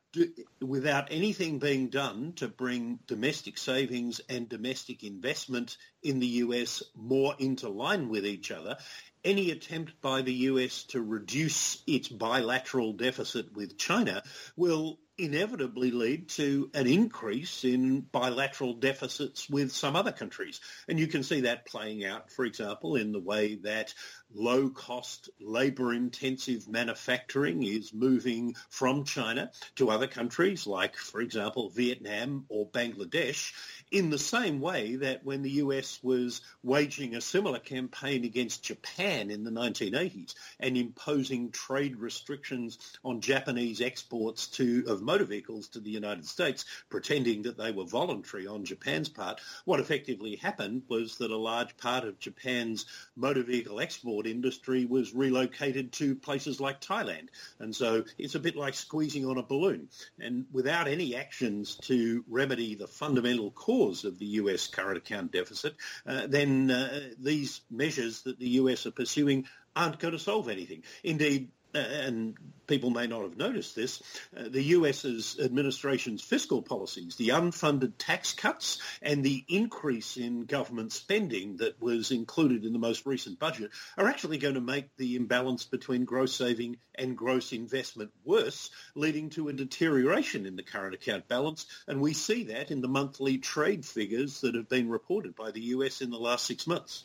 without 0.61 1.09
anything 1.11 1.59
being 1.59 1.88
done 1.88 2.33
to 2.37 2.48
bring 2.48 2.98
domestic 3.07 3.59
savings 3.59 4.20
and 4.29 4.48
domestic 4.48 5.05
investment 5.05 5.76
in 6.02 6.18
the 6.20 6.26
US 6.26 6.83
more 6.94 7.35
into 7.38 7.68
line 7.68 8.09
with 8.09 8.26
each 8.26 8.50
other, 8.50 8.76
any 9.24 9.50
attempt 9.50 10.00
by 10.00 10.22
the 10.22 10.33
US 10.33 10.85
to 10.85 11.02
reduce 11.02 11.83
its 11.87 12.09
bilateral 12.09 12.92
deficit 12.92 13.52
with 13.52 13.76
China 13.76 14.22
will 14.57 14.98
inevitably 15.18 15.90
lead 15.90 16.29
to 16.29 16.70
an 16.74 16.87
increase 16.87 17.64
in 17.64 18.00
bilateral 18.00 18.74
deficits 18.74 19.48
with 19.48 19.72
some 19.72 19.96
other 19.96 20.12
countries. 20.12 20.61
And 20.88 20.98
you 20.98 21.07
can 21.07 21.22
see 21.22 21.42
that 21.42 21.66
playing 21.66 22.05
out, 22.05 22.31
for 22.31 22.44
example, 22.44 22.96
in 22.96 23.12
the 23.12 23.20
way 23.20 23.57
that 23.62 23.94
low-cost, 24.35 25.31
labour-intensive 25.41 26.69
manufacturing 26.69 27.62
is 27.62 27.95
moving 27.95 28.55
from 28.69 29.05
China 29.05 29.51
to 29.77 29.91
other 29.91 30.07
countries 30.07 30.67
like, 30.67 30.97
for 30.97 31.21
example, 31.21 31.71
Vietnam 31.71 32.45
or 32.49 32.69
Bangladesh, 32.69 33.53
in 33.91 34.11
the 34.11 34.19
same 34.19 34.61
way 34.61 34.97
that 34.97 35.25
when 35.25 35.43
the 35.43 35.51
US 35.53 35.99
was 36.03 36.41
waging 36.62 37.15
a 37.15 37.21
similar 37.21 37.59
campaign 37.59 38.25
against 38.25 38.65
Japan 38.65 39.31
in 39.31 39.45
the 39.45 39.51
1980s 39.51 40.35
and 40.61 40.77
imposing 40.77 41.51
trade 41.51 41.97
restrictions 41.97 42.79
on 43.05 43.21
Japanese 43.21 43.81
exports 43.81 44.49
to 44.49 44.85
of 44.89 45.03
motor 45.03 45.25
vehicles 45.25 45.69
to 45.69 45.81
the 45.81 45.91
United 45.91 46.27
States, 46.27 46.65
pretending 46.91 47.43
that 47.43 47.57
they 47.57 47.73
were 47.73 47.85
voluntary 47.85 48.47
on 48.47 48.65
Japan's 48.65 49.09
part, 49.09 49.41
what 49.65 49.81
effectively 49.81 50.37
happened 50.37 50.83
was 50.89 51.17
that 51.19 51.31
a 51.31 51.37
large 51.37 51.77
part 51.77 52.05
of 52.05 52.19
Japan's 52.19 52.87
motor 53.15 53.43
vehicle 53.43 53.81
industry 54.24 54.85
was 54.85 55.12
relocated 55.12 55.90
to 55.94 56.14
places 56.14 56.61
like 56.61 56.81
Thailand. 56.81 57.26
And 57.59 57.74
so 57.74 58.05
it's 58.18 58.37
a 58.37 58.38
bit 58.38 58.55
like 58.55 58.74
squeezing 58.74 59.26
on 59.26 59.37
a 59.37 59.42
balloon. 59.42 59.88
And 60.20 60.46
without 60.52 60.87
any 60.87 61.16
actions 61.16 61.74
to 61.83 62.24
remedy 62.29 62.76
the 62.76 62.87
fundamental 62.87 63.50
cause 63.50 64.05
of 64.05 64.20
the 64.20 64.26
US 64.26 64.68
current 64.68 64.98
account 64.98 65.33
deficit, 65.33 65.74
uh, 66.07 66.29
then 66.29 66.70
uh, 66.70 67.00
these 67.18 67.62
measures 67.68 68.22
that 68.22 68.38
the 68.38 68.50
US 68.61 68.87
are 68.87 68.92
pursuing 68.92 69.46
aren't 69.74 69.98
going 69.98 70.12
to 70.12 70.20
solve 70.20 70.48
anything. 70.48 70.85
Indeed, 71.02 71.50
and 71.77 72.37
people 72.67 72.91
may 72.91 73.07
not 73.07 73.23
have 73.23 73.37
noticed 73.37 73.75
this, 73.77 74.03
uh, 74.37 74.49
the 74.49 74.62
US's 74.62 75.39
administration's 75.43 76.23
fiscal 76.23 76.62
policies, 76.62 77.17
the 77.17 77.29
unfunded 77.29 77.93
tax 77.99 78.33
cuts 78.33 78.79
and 79.03 79.25
the 79.25 79.45
increase 79.49 80.17
in 80.17 80.45
government 80.45 80.93
spending 80.93 81.59
that 81.59 81.81
was 81.81 82.11
included 82.11 82.65
in 82.65 82.73
the 82.73 82.79
most 82.79 83.07
recent 83.07 83.39
budget 83.39 83.71
are 83.97 84.09
actually 84.09 84.39
going 84.39 84.55
to 84.55 84.61
make 84.61 84.95
the 84.97 85.17
imbalance 85.17 85.65
between 85.65 86.05
gross 86.05 86.35
saving 86.35 86.77
and 86.95 87.17
gross 87.17 87.53
investment 87.53 88.11
worse, 88.25 88.71
leading 88.95 89.31
to 89.31 89.49
a 89.49 89.53
deterioration 89.53 90.47
in 90.47 90.57
the 90.57 90.62
current 90.62 90.95
account 90.95 91.29
balance. 91.29 91.67
And 91.87 92.01
we 92.01 92.15
see 92.15 92.45
that 92.45 92.71
in 92.71 92.81
the 92.81 92.89
monthly 92.89 93.39
trade 93.39 93.85
figures 93.85 94.41
that 94.41 94.55
have 94.55 94.69
been 94.69 94.89
reported 94.89 95.37
by 95.37 95.51
the 95.51 95.61
US 95.61 96.01
in 96.01 96.11
the 96.11 96.19
last 96.19 96.47
six 96.47 96.67
months. 96.67 97.05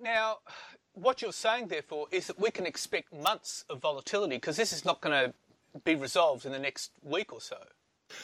Now, 0.00 0.38
what 0.94 1.22
you're 1.22 1.32
saying, 1.32 1.68
therefore, 1.68 2.06
is 2.10 2.26
that 2.26 2.38
we 2.38 2.50
can 2.50 2.66
expect 2.66 3.12
months 3.12 3.64
of 3.70 3.80
volatility 3.80 4.36
because 4.36 4.56
this 4.56 4.72
is 4.72 4.84
not 4.84 5.00
going 5.00 5.32
to 5.72 5.80
be 5.84 5.94
resolved 5.94 6.44
in 6.44 6.52
the 6.52 6.58
next 6.58 6.92
week 7.02 7.32
or 7.32 7.40
so. 7.40 7.56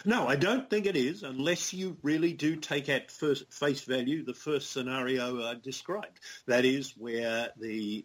No, 0.04 0.28
I 0.28 0.36
don't 0.36 0.68
think 0.68 0.84
it 0.84 0.96
is, 0.96 1.22
unless 1.22 1.72
you 1.72 1.96
really 2.02 2.34
do 2.34 2.56
take 2.56 2.88
at 2.88 3.10
first 3.10 3.50
face 3.52 3.82
value 3.82 4.22
the 4.22 4.34
first 4.34 4.70
scenario 4.72 5.42
I 5.42 5.54
described. 5.54 6.20
That 6.46 6.66
is 6.66 6.94
where 6.96 7.50
the 7.58 8.04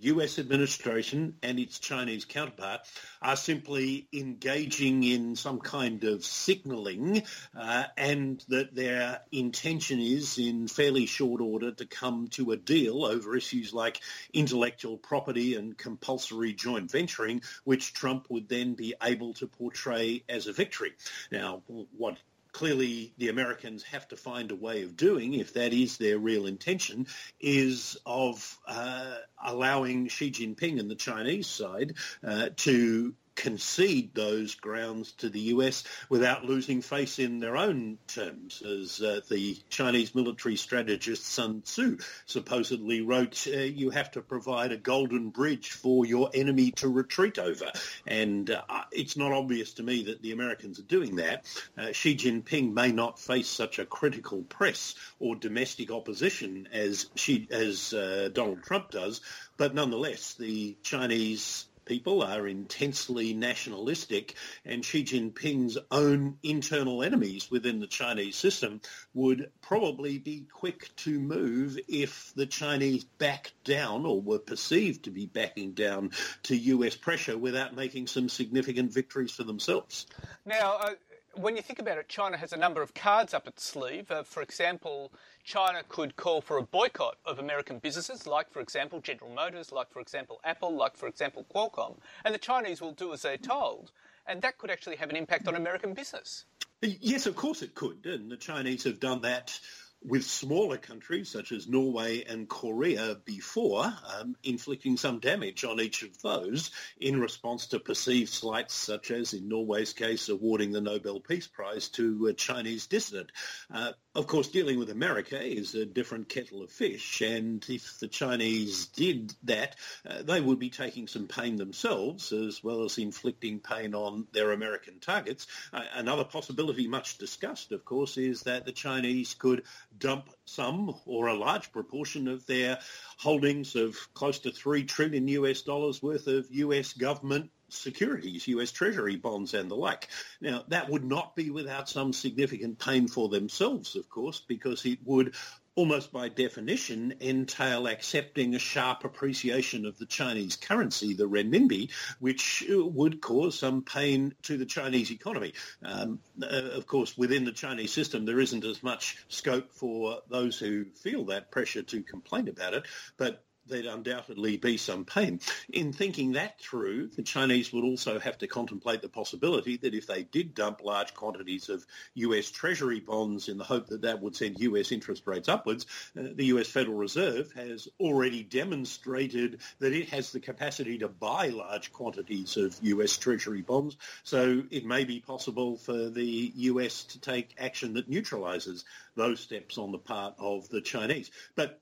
US 0.00 0.38
administration 0.38 1.36
and 1.42 1.58
its 1.58 1.78
Chinese 1.78 2.24
counterpart 2.24 2.80
are 3.20 3.36
simply 3.36 4.08
engaging 4.12 5.02
in 5.02 5.36
some 5.36 5.58
kind 5.58 6.04
of 6.04 6.24
signalling 6.24 7.22
uh, 7.56 7.84
and 7.96 8.44
that 8.48 8.74
their 8.74 9.20
intention 9.32 10.00
is 10.00 10.38
in 10.38 10.68
fairly 10.68 11.06
short 11.06 11.40
order 11.40 11.72
to 11.72 11.86
come 11.86 12.28
to 12.28 12.52
a 12.52 12.56
deal 12.56 13.04
over 13.04 13.36
issues 13.36 13.72
like 13.72 14.00
intellectual 14.32 14.96
property 14.96 15.54
and 15.54 15.76
compulsory 15.76 16.52
joint 16.52 16.90
venturing, 16.90 17.42
which 17.64 17.92
Trump 17.92 18.26
would 18.28 18.48
then 18.48 18.74
be 18.74 18.94
able 19.02 19.34
to 19.34 19.46
portray 19.46 20.22
as 20.28 20.46
a 20.46 20.52
victory. 20.52 20.92
Now, 21.30 21.62
what 21.96 22.18
clearly 22.52 23.12
the 23.18 23.28
Americans 23.28 23.82
have 23.84 24.08
to 24.08 24.16
find 24.16 24.50
a 24.50 24.56
way 24.56 24.82
of 24.82 24.96
doing, 24.96 25.34
if 25.34 25.54
that 25.54 25.72
is 25.72 25.96
their 25.96 26.18
real 26.18 26.46
intention, 26.46 27.06
is 27.40 27.96
of 28.04 28.58
uh, 28.66 29.14
allowing 29.48 30.08
Xi 30.08 30.30
Jinping 30.30 30.78
and 30.78 30.90
the 30.90 30.94
Chinese 30.94 31.46
side 31.46 31.94
uh, 32.24 32.50
to 32.56 33.14
concede 33.38 34.12
those 34.14 34.56
grounds 34.56 35.12
to 35.12 35.28
the 35.28 35.40
US 35.54 35.84
without 36.08 36.44
losing 36.44 36.82
face 36.82 37.20
in 37.20 37.38
their 37.38 37.56
own 37.56 37.96
terms, 38.08 38.62
as 38.62 39.00
uh, 39.00 39.20
the 39.30 39.56
Chinese 39.70 40.12
military 40.12 40.56
strategist 40.56 41.24
Sun 41.24 41.62
Tzu 41.62 41.98
supposedly 42.26 43.00
wrote, 43.00 43.46
uh, 43.46 43.60
you 43.60 43.90
have 43.90 44.10
to 44.10 44.22
provide 44.22 44.72
a 44.72 44.76
golden 44.76 45.30
bridge 45.30 45.70
for 45.70 46.04
your 46.04 46.30
enemy 46.34 46.72
to 46.72 46.88
retreat 46.88 47.38
over. 47.38 47.70
And 48.08 48.50
uh, 48.50 48.62
it's 48.90 49.16
not 49.16 49.30
obvious 49.30 49.74
to 49.74 49.84
me 49.84 50.02
that 50.06 50.20
the 50.20 50.32
Americans 50.32 50.80
are 50.80 50.90
doing 50.90 51.16
that. 51.16 51.46
Uh, 51.78 51.92
Xi 51.92 52.16
Jinping 52.16 52.72
may 52.72 52.90
not 52.90 53.20
face 53.20 53.48
such 53.48 53.78
a 53.78 53.86
critical 53.86 54.42
press 54.42 54.96
or 55.20 55.36
domestic 55.36 55.92
opposition 55.92 56.68
as, 56.72 57.06
she, 57.14 57.46
as 57.52 57.94
uh, 57.94 58.30
Donald 58.32 58.64
Trump 58.64 58.90
does, 58.90 59.20
but 59.56 59.76
nonetheless, 59.76 60.34
the 60.34 60.76
Chinese 60.82 61.67
people 61.88 62.22
are 62.22 62.46
intensely 62.46 63.32
nationalistic, 63.32 64.34
and 64.64 64.84
Xi 64.84 65.02
Jinping's 65.02 65.78
own 65.90 66.36
internal 66.42 67.02
enemies 67.02 67.50
within 67.50 67.80
the 67.80 67.86
Chinese 67.86 68.36
system 68.36 68.80
would 69.14 69.50
probably 69.62 70.18
be 70.18 70.46
quick 70.52 70.94
to 70.96 71.18
move 71.18 71.78
if 71.88 72.32
the 72.36 72.46
Chinese 72.46 73.04
backed 73.04 73.54
down 73.64 74.04
or 74.04 74.20
were 74.20 74.38
perceived 74.38 75.04
to 75.04 75.10
be 75.10 75.26
backing 75.26 75.72
down 75.72 76.10
to 76.44 76.56
US 76.56 76.94
pressure 76.94 77.38
without 77.38 77.74
making 77.74 78.06
some 78.06 78.28
significant 78.28 78.92
victories 78.92 79.32
for 79.32 79.44
themselves. 79.44 80.06
Now, 80.44 80.74
uh, 80.74 80.90
when 81.34 81.56
you 81.56 81.62
think 81.62 81.78
about 81.78 81.98
it, 81.98 82.08
China 82.08 82.36
has 82.36 82.52
a 82.52 82.56
number 82.56 82.82
of 82.82 82.94
cards 82.94 83.32
up 83.32 83.48
its 83.48 83.64
sleeve. 83.64 84.10
Uh, 84.10 84.22
for 84.22 84.42
example, 84.42 85.12
China 85.48 85.82
could 85.88 86.14
call 86.14 86.42
for 86.42 86.58
a 86.58 86.62
boycott 86.62 87.16
of 87.24 87.38
American 87.38 87.78
businesses, 87.78 88.26
like, 88.26 88.50
for 88.50 88.60
example, 88.60 89.00
General 89.00 89.30
Motors, 89.30 89.72
like, 89.72 89.90
for 89.90 89.98
example, 89.98 90.42
Apple, 90.44 90.76
like, 90.76 90.94
for 90.94 91.08
example, 91.08 91.46
Qualcomm. 91.54 91.96
And 92.22 92.34
the 92.34 92.38
Chinese 92.38 92.82
will 92.82 92.92
do 92.92 93.14
as 93.14 93.22
they're 93.22 93.38
told. 93.38 93.90
And 94.26 94.42
that 94.42 94.58
could 94.58 94.70
actually 94.70 94.96
have 94.96 95.08
an 95.08 95.16
impact 95.16 95.48
on 95.48 95.54
American 95.54 95.94
business. 95.94 96.44
Yes, 96.82 97.24
of 97.24 97.34
course 97.34 97.62
it 97.62 97.74
could. 97.74 98.04
And 98.04 98.30
the 98.30 98.36
Chinese 98.36 98.84
have 98.84 99.00
done 99.00 99.22
that 99.22 99.58
with 100.04 100.24
smaller 100.24 100.76
countries 100.76 101.28
such 101.28 101.52
as 101.52 101.68
Norway 101.68 102.22
and 102.24 102.48
Korea 102.48 103.16
before, 103.24 103.92
um, 104.16 104.36
inflicting 104.44 104.96
some 104.96 105.18
damage 105.18 105.64
on 105.64 105.80
each 105.80 106.02
of 106.02 106.20
those 106.22 106.70
in 107.00 107.20
response 107.20 107.66
to 107.68 107.80
perceived 107.80 108.30
slights 108.30 108.74
such 108.74 109.10
as, 109.10 109.34
in 109.34 109.48
Norway's 109.48 109.92
case, 109.92 110.28
awarding 110.28 110.72
the 110.72 110.80
Nobel 110.80 111.20
Peace 111.20 111.46
Prize 111.46 111.88
to 111.90 112.26
a 112.26 112.32
Chinese 112.32 112.86
dissident. 112.86 113.32
Uh, 113.72 113.92
of 114.14 114.26
course, 114.26 114.48
dealing 114.48 114.78
with 114.78 114.90
America 114.90 115.40
is 115.40 115.74
a 115.74 115.84
different 115.84 116.28
kettle 116.28 116.62
of 116.62 116.70
fish, 116.70 117.20
and 117.20 117.64
if 117.68 117.98
the 117.98 118.08
Chinese 118.08 118.86
did 118.86 119.34
that, 119.44 119.76
uh, 120.08 120.22
they 120.22 120.40
would 120.40 120.58
be 120.58 120.70
taking 120.70 121.06
some 121.06 121.26
pain 121.26 121.56
themselves, 121.56 122.32
as 122.32 122.62
well 122.62 122.84
as 122.84 122.98
inflicting 122.98 123.60
pain 123.60 123.94
on 123.94 124.26
their 124.32 124.52
American 124.52 125.00
targets. 125.00 125.46
Uh, 125.72 125.82
another 125.94 126.24
possibility, 126.24 126.88
much 126.88 127.18
discussed, 127.18 127.72
of 127.72 127.84
course, 127.84 128.16
is 128.16 128.42
that 128.42 128.64
the 128.64 128.72
Chinese 128.72 129.34
could 129.34 129.64
dump 129.96 130.30
some 130.44 130.94
or 131.06 131.28
a 131.28 131.38
large 131.38 131.72
proportion 131.72 132.28
of 132.28 132.46
their 132.46 132.78
holdings 133.16 133.74
of 133.74 133.96
close 134.14 134.40
to 134.40 134.50
3 134.50 134.84
trillion 134.84 135.28
US 135.28 135.62
dollars 135.62 136.02
worth 136.02 136.26
of 136.26 136.46
US 136.50 136.92
government 136.92 137.50
securities, 137.68 138.48
US 138.48 138.72
Treasury 138.72 139.16
bonds 139.16 139.54
and 139.54 139.70
the 139.70 139.74
like. 139.74 140.08
Now, 140.40 140.64
that 140.68 140.88
would 140.88 141.04
not 141.04 141.36
be 141.36 141.50
without 141.50 141.88
some 141.88 142.12
significant 142.12 142.78
pain 142.78 143.08
for 143.08 143.28
themselves, 143.28 143.96
of 143.96 144.08
course, 144.08 144.42
because 144.46 144.84
it 144.84 144.98
would 145.04 145.34
almost 145.78 146.12
by 146.12 146.28
definition 146.28 147.14
entail 147.20 147.86
accepting 147.86 148.52
a 148.56 148.58
sharp 148.58 149.04
appreciation 149.04 149.86
of 149.86 149.96
the 149.96 150.06
Chinese 150.06 150.56
currency, 150.56 151.14
the 151.14 151.28
renminbi, 151.28 151.88
which 152.18 152.64
uh, 152.68 152.84
would 152.84 153.20
cause 153.20 153.56
some 153.56 153.80
pain 153.84 154.34
to 154.42 154.56
the 154.56 154.66
Chinese 154.66 155.12
economy. 155.12 155.52
Um, 155.84 156.18
uh, 156.42 156.46
of 156.46 156.88
course, 156.88 157.16
within 157.16 157.44
the 157.44 157.52
Chinese 157.52 157.92
system, 157.92 158.26
there 158.26 158.40
isn't 158.40 158.64
as 158.64 158.82
much 158.82 159.18
scope 159.28 159.70
for 159.70 160.18
those 160.28 160.58
who 160.58 160.84
feel 160.96 161.26
that 161.26 161.52
pressure 161.52 161.82
to 161.82 162.02
complain 162.02 162.48
about 162.48 162.74
it, 162.74 162.84
but 163.16 163.44
there'd 163.68 163.86
undoubtedly 163.86 164.56
be 164.56 164.76
some 164.76 165.04
pain. 165.04 165.40
In 165.70 165.92
thinking 165.92 166.32
that 166.32 166.60
through, 166.60 167.08
the 167.08 167.22
Chinese 167.22 167.72
would 167.72 167.84
also 167.84 168.18
have 168.18 168.38
to 168.38 168.46
contemplate 168.46 169.02
the 169.02 169.08
possibility 169.08 169.76
that 169.78 169.94
if 169.94 170.06
they 170.06 170.22
did 170.24 170.54
dump 170.54 170.82
large 170.82 171.14
quantities 171.14 171.68
of 171.68 171.86
US 172.14 172.50
Treasury 172.50 173.00
bonds 173.00 173.48
in 173.48 173.58
the 173.58 173.64
hope 173.64 173.86
that 173.88 174.02
that 174.02 174.20
would 174.20 174.36
send 174.36 174.58
US 174.60 174.92
interest 174.92 175.26
rates 175.26 175.48
upwards, 175.48 175.86
uh, 176.18 176.22
the 176.34 176.46
US 176.46 176.68
Federal 176.68 176.96
Reserve 176.96 177.52
has 177.52 177.88
already 178.00 178.42
demonstrated 178.42 179.60
that 179.78 179.92
it 179.92 180.08
has 180.08 180.32
the 180.32 180.40
capacity 180.40 180.98
to 180.98 181.08
buy 181.08 181.48
large 181.48 181.92
quantities 181.92 182.56
of 182.56 182.78
US 182.82 183.16
Treasury 183.16 183.62
bonds. 183.62 183.96
So 184.22 184.62
it 184.70 184.84
may 184.84 185.04
be 185.04 185.20
possible 185.20 185.76
for 185.76 186.08
the 186.08 186.52
US 186.54 187.04
to 187.04 187.20
take 187.20 187.54
action 187.58 187.94
that 187.94 188.08
neutralises 188.08 188.84
those 189.16 189.40
steps 189.40 189.78
on 189.78 189.92
the 189.92 189.98
part 189.98 190.34
of 190.38 190.68
the 190.68 190.80
Chinese. 190.80 191.30
But 191.54 191.80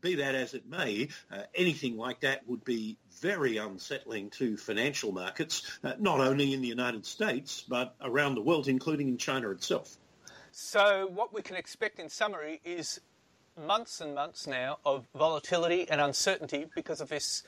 be 0.00 0.16
that 0.16 0.34
as 0.34 0.54
it 0.54 0.66
may, 0.68 1.08
uh, 1.30 1.42
anything 1.54 1.96
like 1.96 2.20
that 2.20 2.46
would 2.48 2.64
be 2.64 2.96
very 3.20 3.56
unsettling 3.56 4.30
to 4.30 4.56
financial 4.56 5.12
markets, 5.12 5.78
uh, 5.82 5.94
not 5.98 6.20
only 6.20 6.52
in 6.52 6.60
the 6.60 6.68
United 6.68 7.06
States, 7.06 7.64
but 7.66 7.94
around 8.00 8.34
the 8.34 8.42
world, 8.42 8.68
including 8.68 9.08
in 9.08 9.18
China 9.18 9.50
itself. 9.50 9.96
So, 10.52 11.08
what 11.12 11.32
we 11.34 11.42
can 11.42 11.56
expect 11.56 11.98
in 11.98 12.08
summary 12.08 12.60
is 12.64 13.00
months 13.56 14.00
and 14.00 14.14
months 14.14 14.46
now 14.46 14.78
of 14.84 15.06
volatility 15.14 15.88
and 15.88 16.00
uncertainty 16.00 16.66
because 16.74 17.00
of 17.00 17.08
this 17.08 17.42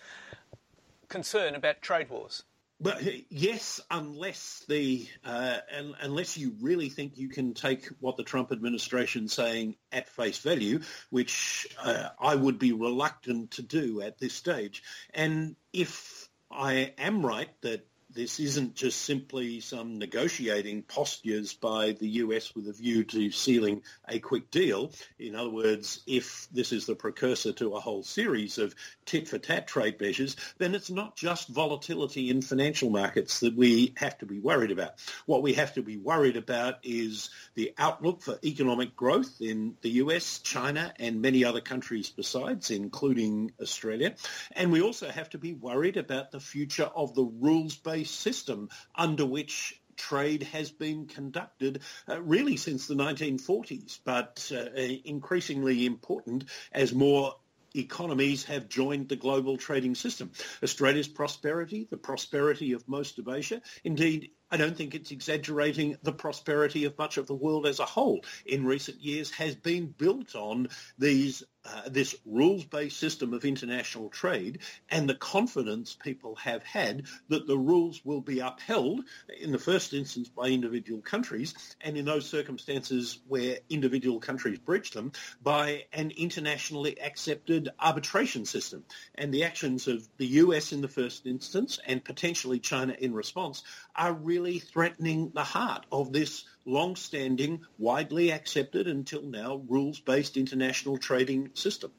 concern 1.09 1.55
about 1.55 1.83
trade 1.83 2.11
wars. 2.11 2.44
But 2.78 3.02
yes, 3.30 3.80
unless 3.90 4.64
the 4.68 5.08
uh, 5.24 5.58
unless 6.00 6.36
you 6.36 6.54
really 6.60 6.90
think 6.90 7.16
you 7.16 7.28
can 7.30 7.54
take 7.54 7.86
what 8.00 8.16
the 8.18 8.22
Trump 8.22 8.52
administration 8.52 9.28
saying 9.28 9.76
at 9.92 10.10
face 10.10 10.38
value, 10.38 10.80
which 11.08 11.66
uh, 11.82 12.10
I 12.20 12.34
would 12.34 12.58
be 12.58 12.72
reluctant 12.72 13.52
to 13.52 13.62
do 13.62 14.02
at 14.02 14.18
this 14.18 14.34
stage, 14.34 14.82
and 15.14 15.56
if 15.72 16.28
I 16.50 16.92
am 16.98 17.24
right 17.24 17.50
that 17.62 17.86
this 18.16 18.40
isn't 18.40 18.74
just 18.74 19.02
simply 19.02 19.61
some 19.61 19.98
negotiating 19.98 20.83
postures 20.83 21.52
by 21.52 21.92
the 21.92 22.09
US 22.09 22.55
with 22.55 22.66
a 22.66 22.72
view 22.72 23.05
to 23.05 23.31
sealing 23.31 23.83
a 24.09 24.18
quick 24.18 24.50
deal. 24.50 24.90
In 25.18 25.37
other 25.37 25.50
words, 25.50 26.00
if 26.07 26.48
this 26.50 26.72
is 26.72 26.87
the 26.87 26.94
precursor 26.94 27.52
to 27.52 27.74
a 27.74 27.81
whole 27.81 28.02
series 28.02 28.57
of 28.57 28.74
tit-for-tat 29.05 29.68
trade 29.68 30.00
measures, 30.00 30.35
then 30.57 30.74
it's 30.74 30.90
not 30.90 31.14
just 31.14 31.48
volatility 31.48 32.31
in 32.31 32.40
financial 32.40 32.88
markets 32.88 33.40
that 33.40 33.55
we 33.55 33.92
have 33.98 34.16
to 34.18 34.26
be 34.26 34.38
worried 34.38 34.70
about. 34.70 34.94
What 35.26 35.42
we 35.42 35.52
have 35.52 35.74
to 35.74 35.83
be 35.83 35.98
worried 35.98 36.38
about 36.38 36.76
is 36.83 37.29
the 37.55 37.74
outlook 37.76 38.22
for 38.22 38.38
economic 38.42 38.96
growth 38.96 39.42
in 39.42 39.76
the 39.83 39.90
US, 39.90 40.38
China, 40.38 40.90
and 40.98 41.20
many 41.20 41.44
other 41.44 41.61
countries 41.61 42.09
besides, 42.09 42.70
including 42.70 43.52
Australia. 43.61 44.14
And 44.52 44.72
we 44.72 44.81
also 44.81 45.11
have 45.11 45.29
to 45.31 45.38
be 45.38 45.52
worried 45.52 45.98
about 45.98 46.31
the 46.31 46.40
future 46.40 46.90
of 46.96 47.14
the 47.14 47.24
rules-based 47.24 48.06
system 48.11 48.69
under 48.95 49.27
which 49.27 49.81
trade 49.97 50.42
has 50.42 50.71
been 50.71 51.07
conducted 51.07 51.81
uh, 52.09 52.21
really 52.21 52.57
since 52.57 52.87
the 52.87 52.95
1940s, 52.95 54.01
but 54.05 54.51
uh, 54.55 54.71
increasingly 55.05 55.87
important 55.87 56.45
as 56.73 56.92
more 56.92 57.35
economies 57.75 58.45
have 58.45 58.69
joined 58.69 59.09
the 59.09 59.16
global 59.16 59.57
trading 59.57 59.95
system. 59.95 60.31
Australia's 60.62 61.09
prosperity, 61.09 61.87
the 61.90 61.97
prosperity 61.97 62.73
of 62.73 62.88
most 62.88 63.19
of 63.19 63.29
Asia, 63.29 63.61
indeed 63.85 64.31
I 64.50 64.56
don't 64.56 64.76
think 64.76 64.94
it's 64.94 65.11
exaggerating 65.11 65.96
the 66.02 66.12
prosperity 66.12 66.85
of 66.85 66.96
much 66.96 67.16
of 67.16 67.26
the 67.26 67.35
world 67.35 67.66
as 67.66 67.80
a 67.80 67.85
whole 67.85 68.24
in 68.44 68.64
recent 68.64 69.00
years 69.00 69.30
has 69.32 69.56
been 69.56 69.87
built 69.87 70.37
on 70.37 70.68
these 70.98 71.42
uh, 71.66 71.88
this 71.88 72.14
rules-based 72.24 72.96
system 72.96 73.35
of 73.35 73.44
international 73.44 74.09
trade 74.09 74.61
and 74.88 75.09
the 75.09 75.14
confidence 75.16 75.96
people 76.00 76.37
have 76.37 76.62
had 76.62 77.06
that 77.28 77.48
the 77.48 77.59
rules 77.59 78.04
will 78.04 78.20
be 78.20 78.38
upheld 78.38 79.00
in 79.40 79.50
the 79.50 79.59
first 79.59 79.92
instance 79.92 80.28
by 80.28 80.46
individual 80.46 81.00
countries 81.00 81.54
and 81.80 81.96
in 81.96 82.04
those 82.04 82.28
circumstances 82.28 83.18
where 83.26 83.59
individual 83.68 84.20
countries 84.20 84.61
breach 84.61 84.92
them 84.92 85.11
by 85.42 85.85
an 85.92 86.12
internationally 86.16 87.00
accepted 87.00 87.68
arbitration 87.80 88.44
system. 88.44 88.85
And 89.16 89.35
the 89.35 89.42
actions 89.42 89.88
of 89.88 90.06
the 90.18 90.26
US 90.26 90.72
in 90.72 90.82
the 90.82 90.88
first 90.88 91.26
instance 91.26 91.80
and 91.85 92.04
potentially 92.04 92.61
China 92.61 92.94
in 92.96 93.12
response 93.12 93.64
are 93.96 94.12
really 94.12 94.45
threatening 94.59 95.30
the 95.35 95.44
heart 95.44 95.87
of 95.92 96.12
this 96.12 96.44
long-standing, 96.64 97.64
widely 97.78 98.32
accepted 98.32 98.87
until 98.87 99.22
now, 99.22 99.62
rules-based 99.68 100.37
international 100.37 100.98
trading 100.98 101.50
system. 101.54 101.92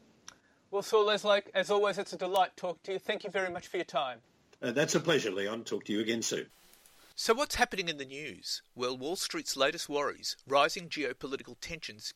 Well, 0.71 0.81
Saul 0.81 1.07
Eslake, 1.07 1.49
as 1.53 1.69
always, 1.69 1.97
it's 1.97 2.13
a 2.13 2.17
delight 2.17 2.51
talking 2.57 2.79
to 2.83 2.93
you. 2.93 2.99
Thank 2.99 3.23
you 3.23 3.29
very 3.29 3.49
much 3.49 3.67
for 3.67 3.77
your 3.77 3.85
time. 3.85 4.19
Uh, 4.61 4.71
that's 4.71 4.95
a 4.95 4.99
pleasure, 4.99 5.31
Leon. 5.31 5.63
Talk 5.63 5.85
to 5.85 5.93
you 5.93 6.01
again 6.01 6.21
soon. 6.21 6.47
So, 7.15 7.33
what's 7.33 7.55
happening 7.55 7.89
in 7.89 7.97
the 7.97 8.05
news? 8.05 8.61
Well, 8.75 8.97
Wall 8.97 9.15
Street's 9.15 9.55
latest 9.55 9.87
worries, 9.87 10.35
rising 10.47 10.89
geopolitical 10.89 11.55
tensions 11.61 12.13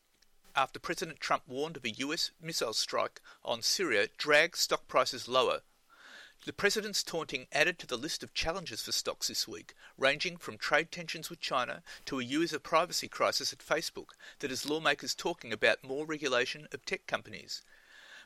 after 0.56 0.80
President 0.80 1.20
Trump 1.20 1.44
warned 1.48 1.78
of 1.78 1.86
a 1.86 1.92
US 1.92 2.32
missile 2.42 2.74
strike 2.74 3.22
on 3.44 3.62
Syria, 3.62 4.08
drag 4.18 4.58
stock 4.58 4.88
prices 4.88 5.28
lower 5.28 5.62
the 6.44 6.54
president's 6.54 7.04
taunting 7.04 7.46
added 7.52 7.78
to 7.78 7.86
the 7.86 7.98
list 7.98 8.24
of 8.24 8.34
challenges 8.34 8.82
for 8.82 8.92
stocks 8.92 9.28
this 9.28 9.48
week, 9.48 9.76
ranging 9.96 10.38
from 10.38 10.58
trade 10.58 10.92
tensions 10.92 11.30
with 11.30 11.40
China 11.40 11.84
to 12.06 12.20
a 12.20 12.24
user 12.24 12.58
privacy 12.58 13.08
crisis 13.08 13.54
at 13.54 13.60
Facebook 13.60 14.10
that 14.40 14.50
has 14.50 14.68
lawmakers 14.68 15.14
talking 15.14 15.54
about 15.54 15.84
more 15.84 16.04
regulation 16.04 16.68
of 16.74 16.84
tech 16.84 17.06
companies. 17.06 17.62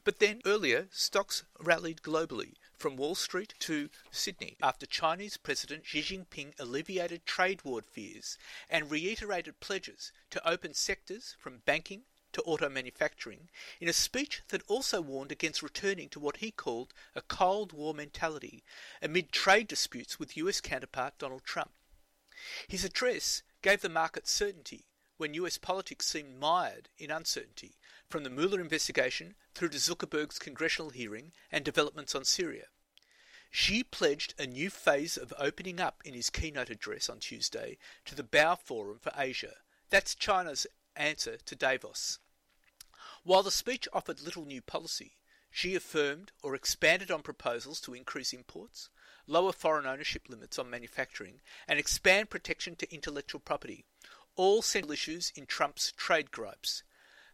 But 0.05 0.19
then 0.19 0.41
earlier, 0.45 0.87
stocks 0.91 1.43
rallied 1.59 2.03
globally, 2.03 2.53
from 2.77 2.95
Wall 2.95 3.15
Street 3.15 3.53
to 3.59 3.89
Sydney, 4.11 4.55
after 4.61 4.85
Chinese 4.85 5.35
President 5.35 5.85
Xi 5.85 6.01
Jinping 6.01 6.53
alleviated 6.57 7.25
trade 7.25 7.65
war 7.65 7.81
fears 7.81 8.37
and 8.69 8.89
reiterated 8.89 9.59
pledges 9.59 10.13
to 10.29 10.47
open 10.47 10.73
sectors 10.73 11.35
from 11.39 11.63
banking 11.65 12.03
to 12.35 12.41
auto 12.41 12.67
manufacturing 12.67 13.49
in 13.79 13.87
a 13.87 13.93
speech 13.93 14.41
that 14.49 14.61
also 14.67 14.99
warned 14.99 15.31
against 15.31 15.63
returning 15.63 16.09
to 16.09 16.19
what 16.19 16.37
he 16.37 16.51
called 16.51 16.93
a 17.15 17.21
Cold 17.21 17.71
War 17.71 17.93
mentality 17.93 18.61
amid 19.01 19.31
trade 19.31 19.69
disputes 19.69 20.19
with 20.19 20.35
US 20.35 20.59
counterpart 20.59 21.17
Donald 21.17 21.45
Trump. 21.45 21.71
His 22.67 22.83
address 22.83 23.41
gave 23.61 23.79
the 23.79 23.87
market 23.87 24.27
certainty 24.27 24.85
when 25.15 25.33
US 25.35 25.57
politics 25.57 26.07
seemed 26.07 26.37
mired 26.37 26.89
in 26.97 27.09
uncertainty, 27.09 27.77
from 28.09 28.25
the 28.25 28.29
Mueller 28.29 28.59
investigation 28.59 29.35
through 29.53 29.69
to 29.69 29.77
Zuckerberg's 29.77 30.37
congressional 30.37 30.89
hearing 30.89 31.31
and 31.53 31.63
developments 31.63 32.13
on 32.13 32.25
Syria. 32.25 32.65
Xi 33.49 33.81
pledged 33.81 34.33
a 34.37 34.45
new 34.45 34.69
phase 34.69 35.15
of 35.15 35.33
opening 35.37 35.79
up 35.79 36.01
in 36.03 36.13
his 36.13 36.29
keynote 36.29 36.69
address 36.69 37.07
on 37.07 37.19
Tuesday 37.19 37.77
to 38.03 38.13
the 38.13 38.23
Boao 38.23 38.59
Forum 38.59 38.99
for 38.99 39.13
Asia. 39.15 39.53
That's 39.89 40.15
China's 40.15 40.67
answer 40.97 41.37
to 41.37 41.55
Davos. 41.55 42.19
While 43.25 43.41
the 43.41 43.49
speech 43.49 43.87
offered 43.91 44.21
little 44.21 44.45
new 44.45 44.61
policy, 44.61 45.17
Xi 45.49 45.73
affirmed 45.73 46.31
or 46.43 46.53
expanded 46.53 47.09
on 47.09 47.23
proposals 47.23 47.81
to 47.81 47.95
increase 47.95 48.33
imports, 48.33 48.91
lower 49.25 49.51
foreign 49.51 49.87
ownership 49.87 50.29
limits 50.29 50.59
on 50.59 50.69
manufacturing, 50.69 51.41
and 51.67 51.79
expand 51.79 52.29
protection 52.29 52.75
to 52.75 52.93
intellectual 52.93 53.39
property, 53.39 53.83
all 54.35 54.61
central 54.61 54.91
issues 54.91 55.33
in 55.35 55.47
Trump's 55.47 55.91
trade 55.93 56.29
gripes. 56.29 56.83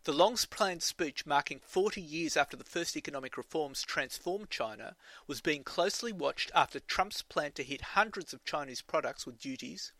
The 0.05 0.13
long 0.13 0.37
planned 0.49 0.81
speech, 0.81 1.25
marking 1.25 1.59
40 1.59 1.99
years 1.99 2.37
after 2.37 2.55
the 2.55 2.63
first 2.63 2.95
economic 2.95 3.35
reforms 3.35 3.83
transformed 3.83 4.49
China, 4.49 4.95
was 5.27 5.41
being 5.41 5.65
closely 5.65 6.13
watched 6.13 6.51
after 6.55 6.79
Trump's 6.79 7.21
plan 7.21 7.51
to 7.51 7.63
hit 7.65 7.81
hundreds 7.81 8.31
of 8.31 8.45
Chinese 8.45 8.81
products 8.81 9.25
with 9.25 9.41
duties. 9.41 9.91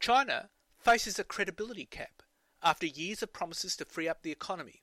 China 0.00 0.50
faces 0.76 1.20
a 1.20 1.24
credibility 1.24 1.86
cap 1.86 2.24
after 2.64 2.86
years 2.86 3.22
of 3.22 3.32
promises 3.32 3.76
to 3.76 3.84
free 3.84 4.08
up 4.08 4.22
the 4.22 4.32
economy. 4.32 4.82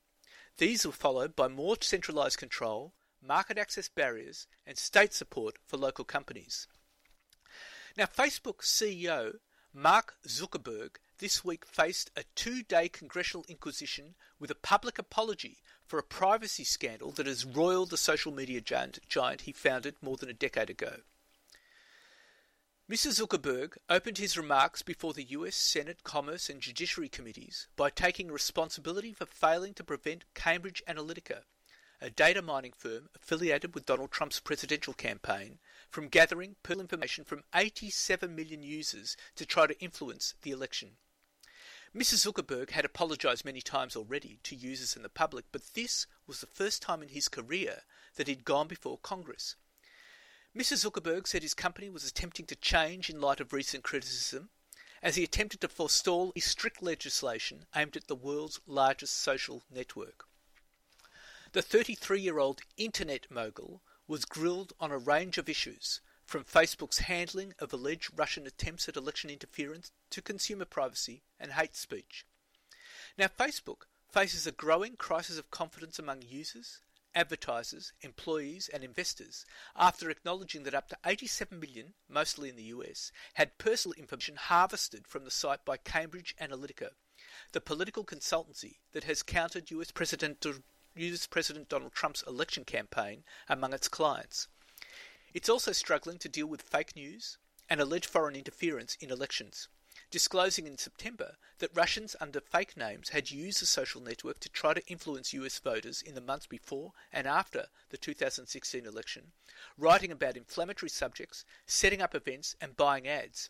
These 0.57 0.85
were 0.85 0.91
followed 0.91 1.35
by 1.35 1.49
more 1.49 1.75
centralised 1.81 2.37
control, 2.37 2.93
market 3.21 3.57
access 3.57 3.89
barriers, 3.89 4.47
and 4.65 4.77
state 4.77 5.13
support 5.13 5.57
for 5.65 5.77
local 5.77 6.05
companies. 6.05 6.67
Now, 7.97 8.05
Facebook 8.05 8.61
CEO 8.61 9.39
Mark 9.73 10.15
Zuckerberg 10.25 10.95
this 11.17 11.43
week 11.43 11.65
faced 11.65 12.09
a 12.15 12.23
two 12.35 12.63
day 12.63 12.87
congressional 12.87 13.45
inquisition 13.49 14.15
with 14.39 14.49
a 14.49 14.55
public 14.55 14.97
apology 14.97 15.61
for 15.85 15.99
a 15.99 16.03
privacy 16.03 16.63
scandal 16.63 17.11
that 17.11 17.27
has 17.27 17.43
roiled 17.43 17.89
the 17.89 17.97
social 17.97 18.31
media 18.31 18.61
giant 18.61 19.41
he 19.41 19.51
founded 19.51 19.95
more 20.01 20.15
than 20.15 20.29
a 20.29 20.33
decade 20.33 20.69
ago. 20.69 21.01
Mr. 22.87 23.07
Zuckerberg 23.11 23.77
opened 23.89 24.19
his 24.19 24.37
remarks 24.37 24.83
before 24.83 25.11
the 25.11 25.23
US 25.23 25.55
Senate 25.55 26.03
Commerce 26.03 26.51
and 26.51 26.61
Judiciary 26.61 27.09
Committees 27.09 27.67
by 27.75 27.89
taking 27.89 28.31
responsibility 28.31 29.11
for 29.11 29.25
failing 29.25 29.73
to 29.73 29.83
prevent 29.83 30.31
Cambridge 30.35 30.83
Analytica, 30.87 31.45
a 31.99 32.11
data 32.11 32.43
mining 32.43 32.73
firm 32.73 33.09
affiliated 33.15 33.73
with 33.73 33.87
Donald 33.87 34.11
Trump's 34.11 34.39
presidential 34.39 34.93
campaign, 34.93 35.57
from 35.89 36.09
gathering 36.09 36.57
personal 36.61 36.81
information 36.81 37.23
from 37.23 37.43
87 37.55 38.35
million 38.35 38.61
users 38.61 39.17
to 39.35 39.47
try 39.47 39.65
to 39.65 39.81
influence 39.81 40.35
the 40.43 40.51
election. 40.51 40.97
Mr. 41.91 42.13
Zuckerberg 42.13 42.69
had 42.69 42.85
apologised 42.85 43.43
many 43.43 43.61
times 43.61 43.95
already 43.95 44.37
to 44.43 44.55
users 44.55 44.95
and 44.95 45.03
the 45.03 45.09
public, 45.09 45.45
but 45.51 45.73
this 45.73 46.05
was 46.27 46.39
the 46.39 46.45
first 46.45 46.83
time 46.83 47.01
in 47.01 47.09
his 47.09 47.29
career 47.29 47.81
that 48.15 48.27
he'd 48.27 48.45
gone 48.45 48.67
before 48.67 48.99
Congress. 48.99 49.55
Mr. 50.55 50.77
Zuckerberg 50.77 51.27
said 51.27 51.41
his 51.41 51.53
company 51.53 51.89
was 51.89 52.07
attempting 52.07 52.45
to 52.45 52.55
change 52.55 53.09
in 53.09 53.19
light 53.19 53.41
of 53.41 53.51
recent 53.51 53.83
criticism, 53.83 54.49
as 55.01 55.17
he 55.17 55.23
attempted 55.23 55.59
to 55.59 55.67
forestall 55.67 56.31
strict 56.37 56.81
legislation 56.81 57.65
aimed 57.75 57.97
at 57.97 58.07
the 58.07 58.15
world's 58.15 58.61
largest 58.65 59.17
social 59.17 59.63
network. 59.69 60.25
The 61.51 61.61
33 61.61 62.21
year 62.21 62.39
old 62.39 62.61
internet 62.77 63.29
mogul 63.29 63.81
was 64.07 64.23
grilled 64.23 64.71
on 64.79 64.91
a 64.91 64.97
range 64.97 65.37
of 65.37 65.49
issues, 65.49 65.99
from 66.25 66.45
Facebook's 66.45 66.99
handling 66.99 67.53
of 67.59 67.73
alleged 67.73 68.11
Russian 68.15 68.47
attempts 68.47 68.87
at 68.87 68.95
election 68.95 69.29
interference 69.29 69.91
to 70.09 70.21
consumer 70.21 70.65
privacy 70.65 71.23
and 71.37 71.51
hate 71.51 71.75
speech. 71.75 72.25
Now, 73.17 73.27
Facebook 73.27 73.87
faces 74.09 74.47
a 74.47 74.53
growing 74.53 74.95
crisis 74.95 75.37
of 75.37 75.51
confidence 75.51 75.99
among 75.99 76.21
users 76.21 76.79
advertisers, 77.15 77.93
employees, 78.01 78.67
and 78.67 78.83
investors 78.83 79.45
after 79.75 80.09
acknowledging 80.09 80.63
that 80.63 80.73
up 80.73 80.89
to 80.89 80.97
87 81.05 81.59
million, 81.59 81.93
mostly 82.09 82.49
in 82.49 82.57
the 82.57 82.63
US, 82.63 83.11
had 83.35 83.57
personal 83.57 83.93
information 83.93 84.35
harvested 84.35 85.07
from 85.07 85.23
the 85.23 85.31
site 85.31 85.63
by 85.63 85.77
Cambridge 85.77 86.35
Analytica, 86.41 86.89
the 87.53 87.61
political 87.61 88.03
consultancy 88.03 88.79
that 88.91 89.05
has 89.05 89.23
countered 89.23 89.71
US 89.71 89.91
President, 89.91 90.45
US 90.95 91.27
President 91.27 91.69
Donald 91.69 91.93
Trump's 91.93 92.23
election 92.23 92.65
campaign 92.65 93.23
among 93.47 93.73
its 93.73 93.87
clients. 93.87 94.47
It's 95.33 95.49
also 95.49 95.71
struggling 95.71 96.19
to 96.19 96.29
deal 96.29 96.47
with 96.47 96.61
fake 96.61 96.95
news 96.95 97.37
and 97.69 97.79
alleged 97.79 98.09
foreign 98.09 98.35
interference 98.35 98.95
in 98.99 99.09
elections 99.09 99.69
disclosing 100.11 100.67
in 100.67 100.77
September 100.77 101.37
that 101.59 101.75
Russians 101.75 102.15
under 102.19 102.41
fake 102.41 102.75
names 102.77 103.09
had 103.09 103.31
used 103.31 103.61
the 103.61 103.65
social 103.65 104.01
network 104.01 104.39
to 104.41 104.49
try 104.49 104.73
to 104.73 104.85
influence 104.87 105.33
US 105.33 105.59
voters 105.59 106.01
in 106.01 106.15
the 106.15 106.21
months 106.21 106.47
before 106.47 106.93
and 107.11 107.27
after 107.27 107.67
the 107.89 107.97
2016 107.97 108.85
election, 108.85 109.31
writing 109.77 110.11
about 110.11 110.37
inflammatory 110.37 110.89
subjects, 110.89 111.45
setting 111.65 112.01
up 112.01 112.13
events, 112.13 112.55
and 112.61 112.77
buying 112.77 113.07
ads. 113.07 113.49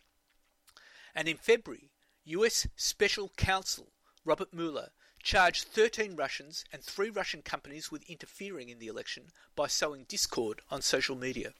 And 1.13 1.27
in 1.27 1.37
February, 1.37 1.91
US 2.25 2.67
Special 2.75 3.29
Counsel 3.37 3.91
Robert 4.23 4.53
Mueller 4.53 4.89
charged 5.21 5.65
13 5.65 6.15
Russians 6.15 6.65
and 6.71 6.83
three 6.83 7.09
Russian 7.09 7.41
companies 7.41 7.91
with 7.91 8.09
interfering 8.09 8.69
in 8.69 8.79
the 8.79 8.87
election 8.87 9.31
by 9.55 9.67
sowing 9.67 10.03
discord 10.05 10.61
on 10.69 10.81
social 10.81 11.15
media. 11.15 11.53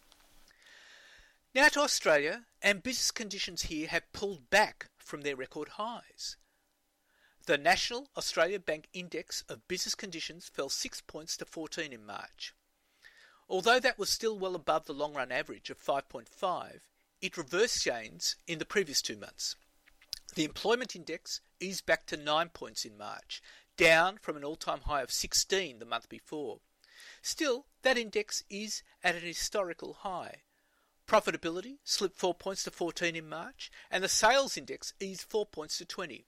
Now 1.56 1.70
to 1.70 1.80
Australia, 1.80 2.48
and 2.62 2.84
business 2.84 3.12
conditions 3.12 3.62
here 3.62 3.88
have 3.88 4.12
pulled 4.12 4.50
back 4.50 4.90
from 4.98 5.22
their 5.22 5.38
record 5.38 5.70
highs. 5.70 6.36
The 7.46 7.58
National 7.58 8.10
Australia 8.18 8.60
Bank 8.60 8.90
Index 8.92 9.46
of 9.48 9.66
Business 9.70 9.96
Conditions 9.96 10.50
fell 10.50 10.68
6 10.68 11.00
points 11.08 11.38
to 11.38 11.46
14 11.46 11.94
in 11.94 12.06
March. 12.06 12.54
Although 13.48 13.80
that 13.80 13.98
was 13.98 14.10
still 14.10 14.38
well 14.38 14.54
above 14.54 14.84
the 14.84 14.94
long 14.94 15.14
run 15.14 15.32
average 15.32 15.70
of 15.70 15.82
5.5, 15.82 16.82
it 17.22 17.38
reversed 17.38 17.86
gains 17.86 18.36
in 18.46 18.60
the 18.60 18.66
previous 18.66 19.02
two 19.02 19.16
months. 19.16 19.56
The 20.36 20.44
employment 20.44 20.94
index 20.94 21.40
eased 21.62 21.86
back 21.86 22.06
to 22.08 22.18
9 22.18 22.50
points 22.50 22.84
in 22.84 22.98
March, 22.98 23.42
down 23.78 24.18
from 24.22 24.36
an 24.36 24.44
all 24.44 24.58
time 24.58 24.82
high 24.82 25.04
of 25.04 25.10
16 25.10 25.80
the 25.80 25.86
month 25.86 26.10
before. 26.10 26.60
Still, 27.22 27.68
that 27.84 27.98
index 27.98 28.44
is 28.50 28.84
at 29.02 29.16
an 29.16 29.22
historical 29.22 29.94
high, 29.94 30.42
Profitability 31.08 31.78
slipped 31.84 32.18
4 32.18 32.34
points 32.34 32.64
to 32.64 32.72
14 32.72 33.16
in 33.16 33.30
March, 33.30 33.72
and 33.92 34.04
the 34.04 34.10
sales 34.10 34.58
index 34.58 34.94
eased 35.00 35.22
4 35.22 35.46
points 35.46 35.78
to 35.78 35.86
20. 35.86 36.26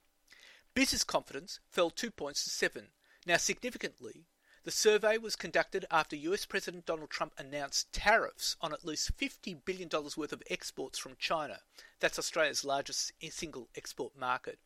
Business 0.75 1.03
confidence 1.03 1.59
fell 1.69 1.89
2 1.89 2.11
points 2.11 2.43
to 2.43 2.51
7. 2.51 2.89
Now, 3.25 3.37
significantly, 3.37 4.27
the 4.63 4.71
survey 4.71 5.17
was 5.17 5.35
conducted 5.35 5.85
after 5.89 6.15
US 6.17 6.45
President 6.45 6.85
Donald 6.85 7.09
Trump 7.09 7.33
announced 7.37 7.91
tariffs 7.93 8.57
on 8.59 8.73
at 8.73 8.85
least 8.85 9.17
$50 9.17 9.59
billion 9.65 9.89
worth 10.17 10.33
of 10.33 10.43
exports 10.49 10.99
from 10.99 11.15
China. 11.17 11.59
That's 11.99 12.19
Australia's 12.19 12.65
largest 12.65 13.13
single 13.29 13.69
export 13.75 14.15
market. 14.15 14.59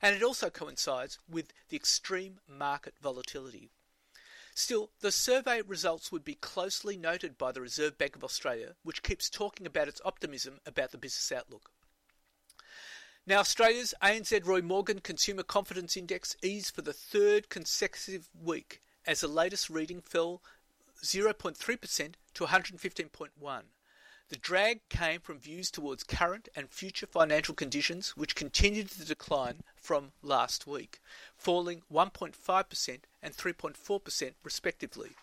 And 0.00 0.14
it 0.14 0.22
also 0.22 0.48
coincides 0.48 1.18
with 1.28 1.52
the 1.68 1.76
extreme 1.76 2.38
market 2.48 2.94
volatility. 3.02 3.70
Still, 4.58 4.90
the 4.98 5.12
survey 5.12 5.62
results 5.62 6.10
would 6.10 6.24
be 6.24 6.34
closely 6.34 6.96
noted 6.96 7.38
by 7.38 7.52
the 7.52 7.60
Reserve 7.60 7.96
Bank 7.96 8.16
of 8.16 8.24
Australia, 8.24 8.74
which 8.82 9.04
keeps 9.04 9.30
talking 9.30 9.68
about 9.68 9.86
its 9.86 10.00
optimism 10.04 10.58
about 10.66 10.90
the 10.90 10.98
business 10.98 11.30
outlook. 11.30 11.70
Now, 13.24 13.38
Australia's 13.38 13.94
ANZ 14.02 14.44
Roy 14.44 14.60
Morgan 14.60 14.98
Consumer 14.98 15.44
Confidence 15.44 15.96
Index 15.96 16.34
eased 16.42 16.74
for 16.74 16.82
the 16.82 16.92
third 16.92 17.50
consecutive 17.50 18.30
week 18.34 18.82
as 19.06 19.20
the 19.20 19.28
latest 19.28 19.70
reading 19.70 20.00
fell 20.00 20.42
0.3% 21.04 22.14
to 22.34 22.44
115.1. 22.44 23.62
The 24.28 24.36
drag 24.36 24.88
came 24.88 25.20
from 25.20 25.38
views 25.38 25.70
towards 25.70 26.02
current 26.02 26.48
and 26.56 26.68
future 26.68 27.06
financial 27.06 27.54
conditions, 27.54 28.16
which 28.16 28.34
continued 28.34 28.90
to 28.90 29.04
decline 29.04 29.62
from 29.76 30.10
last 30.20 30.66
week, 30.66 31.00
falling 31.36 31.82
1.5% 31.92 32.98
and 33.22 33.36
3.4% 33.36 34.34
respectively. 34.42 35.16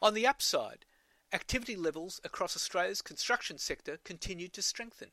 On 0.00 0.14
the 0.14 0.26
upside, 0.26 0.84
activity 1.32 1.76
levels 1.76 2.20
across 2.24 2.56
Australia's 2.56 3.02
construction 3.02 3.58
sector 3.58 3.98
continued 4.04 4.52
to 4.54 4.62
strengthen, 4.62 5.10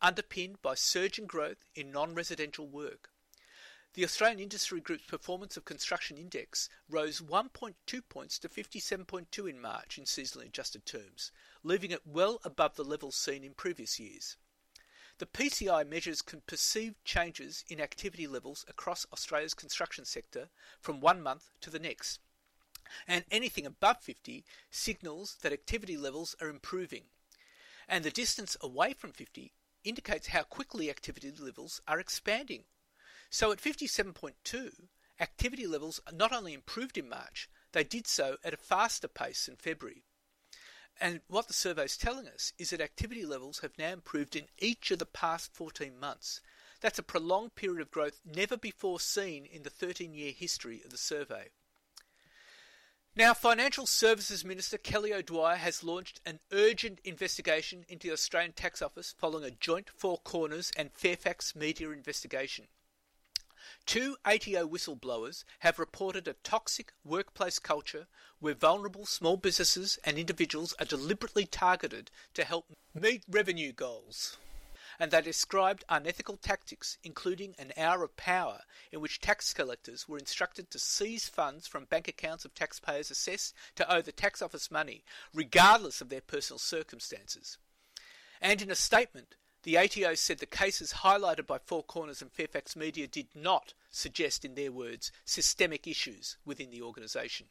underpinned 0.00 0.60
by 0.62 0.74
surging 0.74 1.26
growth 1.26 1.64
in 1.74 1.90
non 1.90 2.14
residential 2.14 2.66
work. 2.66 3.10
The 3.94 4.04
Australian 4.04 4.40
Industry 4.40 4.80
Group's 4.80 5.04
Performance 5.04 5.58
of 5.58 5.66
Construction 5.66 6.16
Index 6.16 6.70
rose 6.88 7.20
1.2 7.20 7.74
points 8.08 8.38
to 8.38 8.48
57.2 8.48 9.50
in 9.50 9.60
March 9.60 9.98
in 9.98 10.04
seasonally 10.04 10.46
adjusted 10.46 10.86
terms, 10.86 11.30
leaving 11.62 11.90
it 11.90 12.06
well 12.06 12.40
above 12.42 12.76
the 12.76 12.84
levels 12.84 13.16
seen 13.16 13.44
in 13.44 13.52
previous 13.52 14.00
years. 14.00 14.38
The 15.18 15.26
PCI 15.26 15.86
measures 15.88 16.22
perceived 16.22 17.04
changes 17.04 17.64
in 17.68 17.80
activity 17.80 18.26
levels 18.26 18.64
across 18.66 19.06
Australia's 19.12 19.54
construction 19.54 20.04
sector 20.04 20.48
from 20.80 21.00
one 21.00 21.22
month 21.22 21.50
to 21.60 21.70
the 21.70 21.78
next, 21.78 22.18
and 23.06 23.24
anything 23.30 23.66
above 23.66 24.00
50 24.00 24.44
signals 24.70 25.36
that 25.42 25.52
activity 25.52 25.96
levels 25.96 26.34
are 26.40 26.48
improving, 26.48 27.04
and 27.88 28.04
the 28.04 28.10
distance 28.10 28.56
away 28.60 28.92
from 28.92 29.12
50 29.12 29.52
indicates 29.84 30.28
how 30.28 30.42
quickly 30.42 30.90
activity 30.90 31.30
levels 31.38 31.80
are 31.86 32.00
expanding. 32.00 32.64
So 33.30 33.52
at 33.52 33.58
57.2, 33.58 34.88
activity 35.20 35.66
levels 35.66 36.00
not 36.12 36.32
only 36.32 36.52
improved 36.52 36.98
in 36.98 37.08
March, 37.08 37.48
they 37.72 37.84
did 37.84 38.06
so 38.06 38.36
at 38.44 38.54
a 38.54 38.58
faster 38.58 39.08
pace 39.08 39.46
than 39.46 39.56
February. 39.56 40.04
And 41.00 41.20
what 41.28 41.48
the 41.48 41.54
survey 41.54 41.84
is 41.84 41.96
telling 41.96 42.28
us 42.28 42.52
is 42.58 42.70
that 42.70 42.80
activity 42.80 43.24
levels 43.24 43.60
have 43.60 43.76
now 43.78 43.92
improved 43.92 44.36
in 44.36 44.46
each 44.58 44.90
of 44.90 44.98
the 44.98 45.06
past 45.06 45.54
14 45.54 45.98
months. 45.98 46.40
That's 46.80 46.98
a 46.98 47.02
prolonged 47.02 47.54
period 47.54 47.80
of 47.80 47.90
growth 47.90 48.20
never 48.24 48.56
before 48.56 49.00
seen 49.00 49.46
in 49.46 49.62
the 49.62 49.70
13 49.70 50.14
year 50.14 50.32
history 50.32 50.82
of 50.84 50.90
the 50.90 50.98
survey. 50.98 51.50
Now, 53.14 53.34
Financial 53.34 53.84
Services 53.86 54.42
Minister 54.42 54.78
Kelly 54.78 55.12
O'Dwyer 55.12 55.56
has 55.56 55.84
launched 55.84 56.20
an 56.24 56.40
urgent 56.50 56.98
investigation 57.04 57.84
into 57.86 58.08
the 58.08 58.14
Australian 58.14 58.52
Tax 58.52 58.80
Office 58.80 59.14
following 59.18 59.44
a 59.44 59.50
joint 59.50 59.90
Four 59.90 60.18
Corners 60.18 60.72
and 60.76 60.90
Fairfax 60.92 61.54
media 61.54 61.90
investigation. 61.90 62.68
Two 63.86 64.16
ATO 64.24 64.66
whistleblowers 64.66 65.44
have 65.60 65.78
reported 65.78 66.26
a 66.26 66.34
toxic 66.34 66.92
workplace 67.04 67.58
culture 67.58 68.06
where 68.40 68.54
vulnerable 68.54 69.06
small 69.06 69.36
businesses 69.36 69.98
and 70.04 70.18
individuals 70.18 70.74
are 70.78 70.84
deliberately 70.84 71.46
targeted 71.46 72.10
to 72.34 72.44
help 72.44 72.66
meet 72.94 73.24
revenue 73.28 73.72
goals. 73.72 74.38
And 74.98 75.10
they 75.10 75.22
described 75.22 75.84
unethical 75.88 76.36
tactics, 76.36 76.98
including 77.02 77.54
an 77.58 77.72
hour 77.76 78.04
of 78.04 78.16
power 78.16 78.62
in 78.90 79.00
which 79.00 79.20
tax 79.20 79.54
collectors 79.54 80.08
were 80.08 80.18
instructed 80.18 80.70
to 80.70 80.78
seize 80.78 81.28
funds 81.28 81.66
from 81.66 81.86
bank 81.86 82.08
accounts 82.08 82.44
of 82.44 82.54
taxpayers 82.54 83.10
assessed 83.10 83.54
to 83.76 83.92
owe 83.92 84.02
the 84.02 84.12
tax 84.12 84.42
office 84.42 84.70
money, 84.70 85.02
regardless 85.32 86.00
of 86.00 86.08
their 86.08 86.20
personal 86.20 86.58
circumstances. 86.58 87.58
And 88.40 88.60
in 88.60 88.70
a 88.70 88.74
statement, 88.74 89.36
the 89.62 89.78
ATO 89.78 90.14
said 90.14 90.38
the 90.38 90.46
cases 90.46 90.92
highlighted 91.04 91.46
by 91.46 91.58
Four 91.58 91.84
Corners 91.84 92.20
and 92.20 92.32
Fairfax 92.32 92.74
Media 92.74 93.06
did 93.06 93.28
not 93.34 93.74
suggest, 93.90 94.44
in 94.44 94.54
their 94.54 94.72
words, 94.72 95.12
systemic 95.24 95.86
issues 95.86 96.36
within 96.44 96.70
the 96.70 96.82
organisation. 96.82 97.46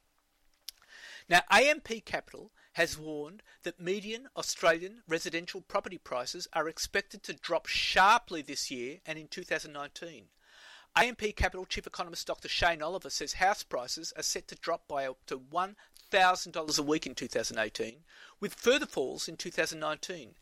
Now, 1.30 1.42
AMP 1.50 2.04
Capital 2.04 2.52
has 2.74 2.98
warned 2.98 3.44
that 3.64 3.80
median 3.80 4.28
Australian 4.36 5.04
residential 5.08 5.62
property 5.62 5.98
prices 5.98 6.48
are 6.52 6.68
expected 6.68 7.24
to 7.24 7.34
drop 7.34 7.68
sharply 7.68 8.42
this 8.42 8.72
year 8.72 9.00
and 9.06 9.18
in 9.18 9.28
2019. 9.28 10.26
AMP 10.96 11.36
Capital 11.38 11.66
Chief 11.66 11.88
Economist 11.88 12.28
Dr. 12.28 12.50
Shane 12.50 12.82
Oliver 12.82 13.10
says 13.10 13.34
house 13.34 13.64
prices 13.64 14.12
are 14.18 14.24
set 14.24 14.50
to 14.50 14.56
drop 14.56 14.88
by 14.90 15.08
up 15.08 15.26
to 15.28 15.40
$1,000 15.40 16.80
a 16.80 16.82
week 16.82 17.08
in 17.08 17.16
2018, 17.16 18.04
with 18.42 18.54
further 18.54 18.86
falls 18.86 19.30
in 19.30 19.38
2019. 19.38 20.36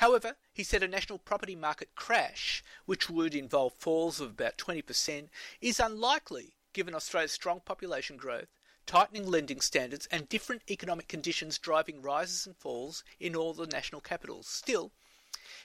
However, 0.00 0.38
he 0.54 0.64
said 0.64 0.82
a 0.82 0.88
national 0.88 1.18
property 1.18 1.54
market 1.54 1.94
crash, 1.94 2.64
which 2.86 3.10
would 3.10 3.34
involve 3.34 3.74
falls 3.74 4.18
of 4.18 4.30
about 4.30 4.56
20%, 4.56 5.28
is 5.60 5.78
unlikely 5.78 6.54
given 6.72 6.94
Australia's 6.94 7.32
strong 7.32 7.60
population 7.60 8.16
growth, 8.16 8.48
tightening 8.86 9.26
lending 9.26 9.60
standards, 9.60 10.08
and 10.10 10.26
different 10.26 10.62
economic 10.70 11.06
conditions 11.06 11.58
driving 11.58 12.00
rises 12.00 12.46
and 12.46 12.56
falls 12.56 13.04
in 13.18 13.36
all 13.36 13.52
the 13.52 13.66
national 13.66 14.00
capitals. 14.00 14.46
Still, 14.48 14.90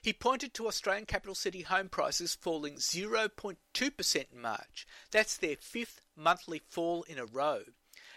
he 0.01 0.11
pointed 0.11 0.53
to 0.55 0.67
Australian 0.67 1.05
capital 1.05 1.33
city 1.33 1.61
home 1.61 1.87
prices 1.87 2.35
falling 2.35 2.75
0.2% 2.75 4.25
in 4.33 4.41
March. 4.41 4.85
That's 5.11 5.37
their 5.37 5.55
fifth 5.55 6.01
monthly 6.13 6.59
fall 6.59 7.03
in 7.03 7.17
a 7.17 7.25
row. 7.25 7.61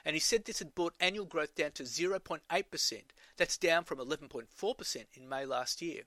And 0.04 0.14
he 0.14 0.20
said 0.20 0.44
this 0.44 0.58
had 0.58 0.74
brought 0.74 0.94
annual 1.00 1.26
growth 1.26 1.54
down 1.54 1.72
to 1.72 1.82
0.8%. 1.82 3.02
That's 3.36 3.56
down 3.56 3.84
from 3.84 3.98
11.4% 3.98 5.04
in 5.14 5.28
May 5.28 5.44
last 5.44 5.82
year. 5.82 6.02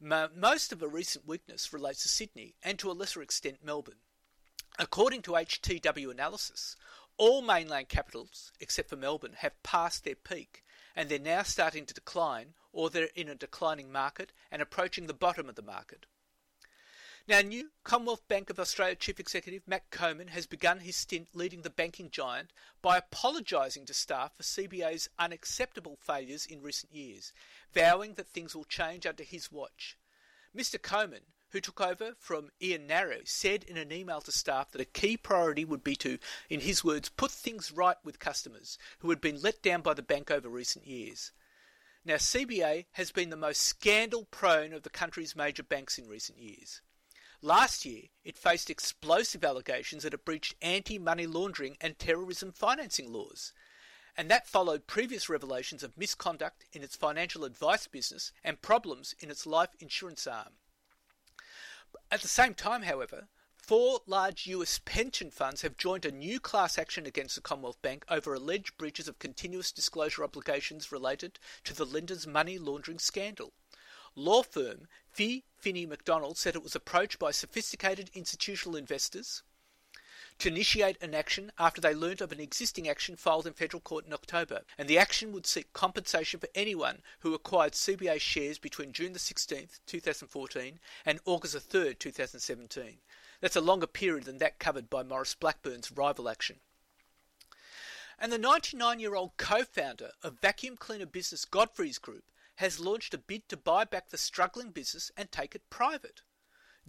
Most 0.00 0.72
of 0.72 0.78
the 0.78 0.88
recent 0.88 1.26
weakness 1.26 1.72
relates 1.72 2.02
to 2.02 2.08
Sydney 2.08 2.54
and 2.62 2.78
to 2.78 2.90
a 2.90 2.92
lesser 2.92 3.20
extent 3.20 3.58
Melbourne. 3.64 4.00
According 4.78 5.22
to 5.22 5.32
HTW 5.32 6.10
analysis, 6.10 6.76
all 7.18 7.42
mainland 7.42 7.88
capitals, 7.88 8.50
except 8.60 8.88
for 8.88 8.96
Melbourne, 8.96 9.34
have 9.38 9.62
passed 9.62 10.04
their 10.04 10.14
peak 10.14 10.64
and 10.96 11.08
they're 11.08 11.18
now 11.18 11.42
starting 11.42 11.84
to 11.86 11.94
decline 11.94 12.54
or 12.72 12.88
they're 12.88 13.08
in 13.14 13.28
a 13.28 13.34
declining 13.34 13.92
market 13.92 14.32
and 14.50 14.62
approaching 14.62 15.06
the 15.06 15.12
bottom 15.12 15.48
of 15.48 15.54
the 15.54 15.62
market. 15.62 16.06
Now, 17.28 17.42
new 17.42 17.70
Commonwealth 17.84 18.26
Bank 18.28 18.48
of 18.48 18.58
Australia 18.58 18.94
Chief 18.94 19.20
Executive 19.20 19.68
Matt 19.68 19.90
Comyn 19.90 20.30
has 20.30 20.46
begun 20.46 20.80
his 20.80 20.96
stint 20.96 21.28
leading 21.34 21.62
the 21.62 21.70
banking 21.70 22.10
giant 22.10 22.50
by 22.80 22.96
apologising 22.96 23.84
to 23.86 23.94
staff 23.94 24.36
for 24.36 24.42
CBA's 24.42 25.10
unacceptable 25.18 25.96
failures 26.00 26.46
in 26.46 26.62
recent 26.62 26.94
years, 26.94 27.32
vowing 27.74 28.14
that 28.14 28.28
things 28.28 28.56
will 28.56 28.64
change 28.64 29.04
under 29.04 29.22
his 29.22 29.52
watch. 29.52 29.98
Mr. 30.56 30.78
Comyn, 30.80 31.20
who 31.50 31.60
took 31.60 31.80
over 31.80 32.14
from 32.18 32.50
Ian 32.60 32.88
Narev, 32.88 33.28
said 33.28 33.64
in 33.64 33.76
an 33.76 33.92
email 33.92 34.22
to 34.22 34.32
staff 34.32 34.70
that 34.72 34.80
a 34.80 34.86
key 34.86 35.16
priority 35.16 35.64
would 35.64 35.84
be 35.84 35.96
to, 35.96 36.18
in 36.48 36.60
his 36.60 36.82
words, 36.82 37.10
put 37.10 37.30
things 37.30 37.70
right 37.70 37.98
with 38.02 38.18
customers 38.18 38.78
who 39.00 39.10
had 39.10 39.20
been 39.20 39.42
let 39.42 39.62
down 39.62 39.82
by 39.82 39.92
the 39.94 40.02
bank 40.02 40.30
over 40.30 40.48
recent 40.48 40.86
years. 40.86 41.32
Now, 42.04 42.14
CBA 42.14 42.86
has 42.92 43.12
been 43.12 43.28
the 43.30 43.36
most 43.36 43.60
scandal 43.60 44.24
prone 44.30 44.72
of 44.72 44.84
the 44.84 44.90
country's 44.90 45.36
major 45.36 45.62
banks 45.62 45.98
in 45.98 46.08
recent 46.08 46.38
years. 46.38 46.80
Last 47.42 47.86
year, 47.86 48.04
it 48.22 48.36
faced 48.36 48.68
explosive 48.68 49.44
allegations 49.44 50.02
that 50.02 50.12
it 50.12 50.24
breached 50.24 50.54
anti 50.60 50.98
money 50.98 51.26
laundering 51.26 51.76
and 51.80 51.98
terrorism 51.98 52.52
financing 52.52 53.12
laws. 53.12 53.52
And 54.16 54.30
that 54.30 54.46
followed 54.46 54.86
previous 54.86 55.28
revelations 55.28 55.82
of 55.82 55.96
misconduct 55.96 56.66
in 56.72 56.82
its 56.82 56.96
financial 56.96 57.44
advice 57.44 57.86
business 57.86 58.32
and 58.44 58.60
problems 58.60 59.14
in 59.20 59.30
its 59.30 59.46
life 59.46 59.70
insurance 59.78 60.26
arm. 60.26 60.54
At 62.10 62.20
the 62.20 62.28
same 62.28 62.54
time, 62.54 62.82
however, 62.82 63.28
Four 63.70 64.00
large 64.04 64.48
US 64.48 64.80
pension 64.84 65.30
funds 65.30 65.62
have 65.62 65.76
joined 65.76 66.04
a 66.04 66.10
new 66.10 66.40
class 66.40 66.76
action 66.76 67.06
against 67.06 67.36
the 67.36 67.40
Commonwealth 67.40 67.80
Bank 67.82 68.04
over 68.08 68.34
alleged 68.34 68.76
breaches 68.76 69.06
of 69.06 69.20
continuous 69.20 69.70
disclosure 69.70 70.24
obligations 70.24 70.90
related 70.90 71.38
to 71.62 71.72
the 71.72 71.86
lender's 71.86 72.26
money 72.26 72.58
laundering 72.58 72.98
scandal. 72.98 73.52
Law 74.16 74.42
firm 74.42 74.88
Phi 75.08 75.44
Finney 75.56 75.86
McDonald 75.86 76.36
said 76.36 76.56
it 76.56 76.62
was 76.62 76.74
approached 76.74 77.18
by 77.18 77.30
sophisticated 77.30 78.10
institutional 78.12 78.76
investors 78.76 79.42
to 80.38 80.48
initiate 80.48 81.00
an 81.02 81.14
action 81.14 81.52
after 81.58 81.80
they 81.80 81.94
learnt 81.94 82.20
of 82.20 82.32
an 82.32 82.40
existing 82.40 82.88
action 82.88 83.14
filed 83.14 83.46
in 83.46 83.52
federal 83.52 83.80
court 83.80 84.06
in 84.06 84.12
October, 84.12 84.62
and 84.78 84.88
the 84.88 84.98
action 84.98 85.32
would 85.32 85.46
seek 85.46 85.72
compensation 85.72 86.40
for 86.40 86.48
anyone 86.54 87.02
who 87.20 87.34
acquired 87.34 87.74
CBA 87.74 88.20
shares 88.20 88.58
between 88.58 88.92
June 88.92 89.12
the 89.12 89.18
16th, 89.18 89.80
2014 89.86 90.80
and 91.04 91.20
August 91.26 91.52
the 91.52 91.60
3rd, 91.60 91.98
2017. 91.98 92.98
That's 93.40 93.56
a 93.56 93.60
longer 93.60 93.86
period 93.86 94.24
than 94.24 94.38
that 94.38 94.58
covered 94.58 94.88
by 94.88 95.02
Maurice 95.02 95.34
Blackburn's 95.34 95.92
rival 95.92 96.28
action. 96.28 96.56
And 98.18 98.32
the 98.32 98.38
99 98.38 98.98
year 98.98 99.14
old 99.14 99.36
co 99.36 99.62
founder 99.62 100.10
of 100.22 100.40
vacuum 100.40 100.76
cleaner 100.76 101.06
business 101.06 101.44
Godfrey's 101.44 101.98
Group 101.98 102.24
has 102.60 102.78
launched 102.78 103.14
a 103.14 103.18
bid 103.18 103.48
to 103.48 103.56
buy 103.56 103.86
back 103.86 104.10
the 104.10 104.18
struggling 104.18 104.70
business 104.70 105.10
and 105.16 105.32
take 105.32 105.54
it 105.54 105.70
private. 105.70 106.20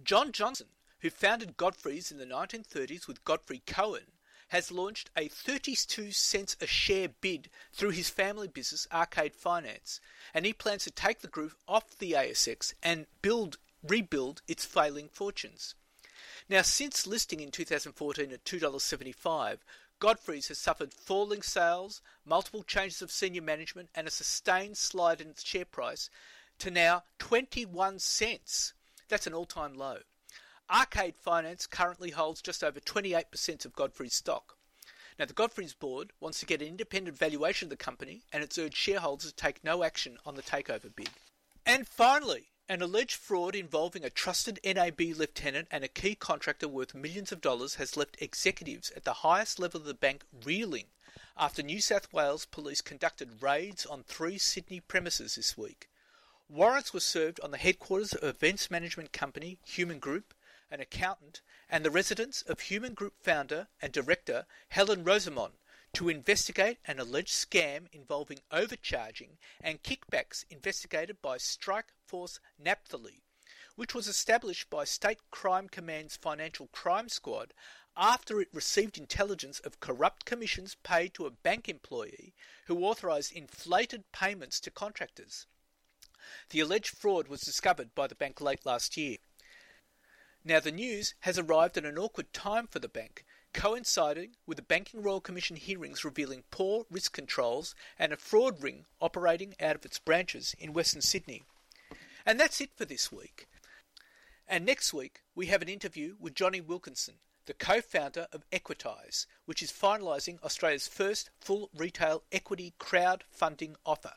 John 0.04 0.30
Johnson, 0.30 0.66
who 0.98 1.08
founded 1.08 1.56
Godfrey's 1.56 2.12
in 2.12 2.18
the 2.18 2.26
1930s 2.26 3.08
with 3.08 3.24
Godfrey 3.24 3.62
Cohen, 3.66 4.12
has 4.48 4.70
launched 4.70 5.08
a 5.16 5.28
32 5.28 6.12
cents 6.12 6.58
a 6.60 6.66
share 6.66 7.08
bid 7.08 7.48
through 7.72 7.88
his 7.88 8.10
family 8.10 8.48
business 8.48 8.86
Arcade 8.92 9.34
Finance, 9.34 9.98
and 10.34 10.44
he 10.44 10.52
plans 10.52 10.84
to 10.84 10.90
take 10.90 11.20
the 11.20 11.26
group 11.26 11.54
off 11.66 11.96
the 11.96 12.12
ASX 12.12 12.74
and 12.82 13.06
build 13.22 13.56
rebuild 13.82 14.42
its 14.46 14.66
failing 14.66 15.08
fortunes. 15.08 15.74
Now, 16.50 16.60
since 16.60 17.06
listing 17.06 17.40
in 17.40 17.50
2014 17.50 18.30
at 18.30 18.44
$2.75, 18.44 19.56
Godfrey's 20.02 20.48
has 20.48 20.58
suffered 20.58 20.92
falling 20.92 21.42
sales, 21.42 22.02
multiple 22.24 22.64
changes 22.64 23.02
of 23.02 23.12
senior 23.12 23.40
management, 23.40 23.88
and 23.94 24.08
a 24.08 24.10
sustained 24.10 24.76
slide 24.76 25.20
in 25.20 25.28
its 25.28 25.44
share 25.44 25.64
price 25.64 26.10
to 26.58 26.72
now 26.72 27.04
21 27.20 28.00
cents. 28.00 28.74
That's 29.08 29.28
an 29.28 29.32
all 29.32 29.44
time 29.44 29.74
low. 29.74 29.98
Arcade 30.68 31.14
Finance 31.14 31.68
currently 31.68 32.10
holds 32.10 32.42
just 32.42 32.64
over 32.64 32.80
28% 32.80 33.64
of 33.64 33.74
Godfrey's 33.74 34.14
stock. 34.14 34.56
Now, 35.20 35.26
the 35.26 35.34
Godfrey's 35.34 35.72
board 35.72 36.10
wants 36.18 36.40
to 36.40 36.46
get 36.46 36.62
an 36.62 36.66
independent 36.66 37.16
valuation 37.16 37.66
of 37.66 37.70
the 37.70 37.76
company 37.76 38.24
and 38.32 38.42
it's 38.42 38.58
urged 38.58 38.76
shareholders 38.76 39.30
to 39.30 39.36
take 39.36 39.62
no 39.62 39.84
action 39.84 40.18
on 40.26 40.34
the 40.34 40.42
takeover 40.42 40.92
bid. 40.96 41.10
And 41.64 41.86
finally, 41.86 42.48
an 42.72 42.80
alleged 42.80 43.16
fraud 43.16 43.54
involving 43.54 44.02
a 44.02 44.08
trusted 44.08 44.58
NAB 44.64 44.98
lieutenant 44.98 45.68
and 45.70 45.84
a 45.84 45.88
key 45.88 46.14
contractor 46.14 46.66
worth 46.66 46.94
millions 46.94 47.30
of 47.30 47.42
dollars 47.42 47.74
has 47.74 47.98
left 47.98 48.16
executives 48.18 48.90
at 48.96 49.04
the 49.04 49.12
highest 49.12 49.58
level 49.58 49.78
of 49.78 49.86
the 49.86 49.92
bank 49.92 50.24
reeling 50.42 50.86
after 51.36 51.62
New 51.62 51.82
South 51.82 52.10
Wales 52.14 52.46
police 52.46 52.80
conducted 52.80 53.42
raids 53.42 53.84
on 53.84 54.02
three 54.02 54.38
Sydney 54.38 54.80
premises 54.80 55.34
this 55.34 55.54
week. 55.54 55.90
Warrants 56.48 56.94
were 56.94 57.00
served 57.00 57.40
on 57.40 57.50
the 57.50 57.58
headquarters 57.58 58.14
of 58.14 58.24
events 58.24 58.70
management 58.70 59.12
company 59.12 59.58
Human 59.66 59.98
Group, 59.98 60.32
an 60.70 60.80
accountant, 60.80 61.42
and 61.68 61.84
the 61.84 61.90
residence 61.90 62.40
of 62.40 62.60
Human 62.60 62.94
Group 62.94 63.12
founder 63.20 63.68
and 63.82 63.92
director 63.92 64.46
Helen 64.68 65.04
Rosamond, 65.04 65.52
to 65.94 66.08
investigate 66.08 66.78
an 66.86 66.98
alleged 66.98 67.32
scam 67.32 67.86
involving 67.92 68.40
overcharging 68.50 69.36
and 69.60 69.82
kickbacks 69.82 70.44
investigated 70.48 71.20
by 71.20 71.36
Strike 71.36 71.92
Force 72.06 72.40
Napthali, 72.62 73.20
which 73.76 73.94
was 73.94 74.08
established 74.08 74.70
by 74.70 74.84
State 74.84 75.20
Crime 75.30 75.68
Command's 75.68 76.16
Financial 76.16 76.68
Crime 76.68 77.08
Squad 77.08 77.52
after 77.94 78.40
it 78.40 78.48
received 78.54 78.96
intelligence 78.96 79.60
of 79.60 79.80
corrupt 79.80 80.24
commissions 80.24 80.76
paid 80.82 81.12
to 81.12 81.26
a 81.26 81.30
bank 81.30 81.68
employee 81.68 82.32
who 82.66 82.84
authorised 82.84 83.32
inflated 83.32 84.10
payments 84.12 84.60
to 84.60 84.70
contractors. 84.70 85.46
The 86.50 86.60
alleged 86.60 86.96
fraud 86.96 87.28
was 87.28 87.42
discovered 87.42 87.94
by 87.94 88.06
the 88.06 88.14
bank 88.14 88.40
late 88.40 88.64
last 88.64 88.96
year. 88.96 89.18
Now, 90.44 90.58
the 90.58 90.72
news 90.72 91.14
has 91.20 91.38
arrived 91.38 91.76
at 91.76 91.84
an 91.84 91.98
awkward 91.98 92.32
time 92.32 92.66
for 92.66 92.78
the 92.78 92.88
bank 92.88 93.26
coinciding 93.52 94.36
with 94.46 94.56
the 94.56 94.62
Banking 94.62 95.02
Royal 95.02 95.20
Commission 95.20 95.56
hearings 95.56 96.04
revealing 96.04 96.44
poor 96.50 96.84
risk 96.90 97.12
controls 97.12 97.74
and 97.98 98.12
a 98.12 98.16
fraud 98.16 98.62
ring 98.62 98.86
operating 99.00 99.54
out 99.60 99.76
of 99.76 99.84
its 99.84 99.98
branches 99.98 100.54
in 100.58 100.72
Western 100.72 101.02
Sydney. 101.02 101.42
And 102.24 102.38
that's 102.38 102.60
it 102.60 102.70
for 102.74 102.84
this 102.84 103.12
week. 103.12 103.46
And 104.48 104.64
next 104.64 104.92
week, 104.92 105.22
we 105.34 105.46
have 105.46 105.62
an 105.62 105.68
interview 105.68 106.14
with 106.18 106.34
Johnny 106.34 106.60
Wilkinson, 106.60 107.14
the 107.46 107.54
co 107.54 107.80
founder 107.80 108.26
of 108.32 108.44
Equitise, 108.52 109.26
which 109.44 109.62
is 109.62 109.72
finalising 109.72 110.42
Australia's 110.42 110.88
first 110.88 111.30
full 111.40 111.70
retail 111.76 112.22
equity 112.30 112.74
crowdfunding 112.78 113.74
offer. 113.84 114.14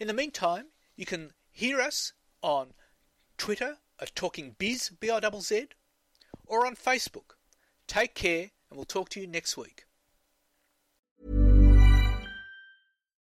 In 0.00 0.08
the 0.08 0.14
meantime, 0.14 0.66
you 0.96 1.06
can 1.06 1.32
hear 1.52 1.80
us 1.80 2.12
on 2.42 2.74
Twitter 3.38 3.78
at 4.00 4.14
Talking 4.14 4.56
Biz, 4.58 4.90
B-I-Z-Z, 5.00 5.68
or 6.46 6.66
on 6.66 6.76
Facebook 6.76 7.35
Take 7.86 8.14
care, 8.14 8.50
and 8.70 8.76
we'll 8.76 8.84
talk 8.84 9.08
to 9.10 9.20
you 9.20 9.26
next 9.26 9.56
week. 9.56 9.84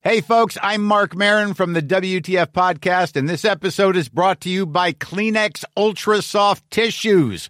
Hey, 0.04 0.20
folks, 0.22 0.58
I'm 0.64 0.84
Marc 0.84 1.16
Maron 1.16 1.54
from 1.54 1.74
the 1.74 1.82
WTF 1.82 2.48
Podcast, 2.48 3.16
and 3.16 3.30
this 3.30 3.46
episode 3.46 3.96
is 3.96 4.10
brought 4.10 4.42
to 4.42 4.50
you 4.50 4.66
by 4.66 4.94
Kleenex 4.94 5.64
Ultra 5.78 6.24
Soft 6.24 6.70
Tissues, 6.72 7.50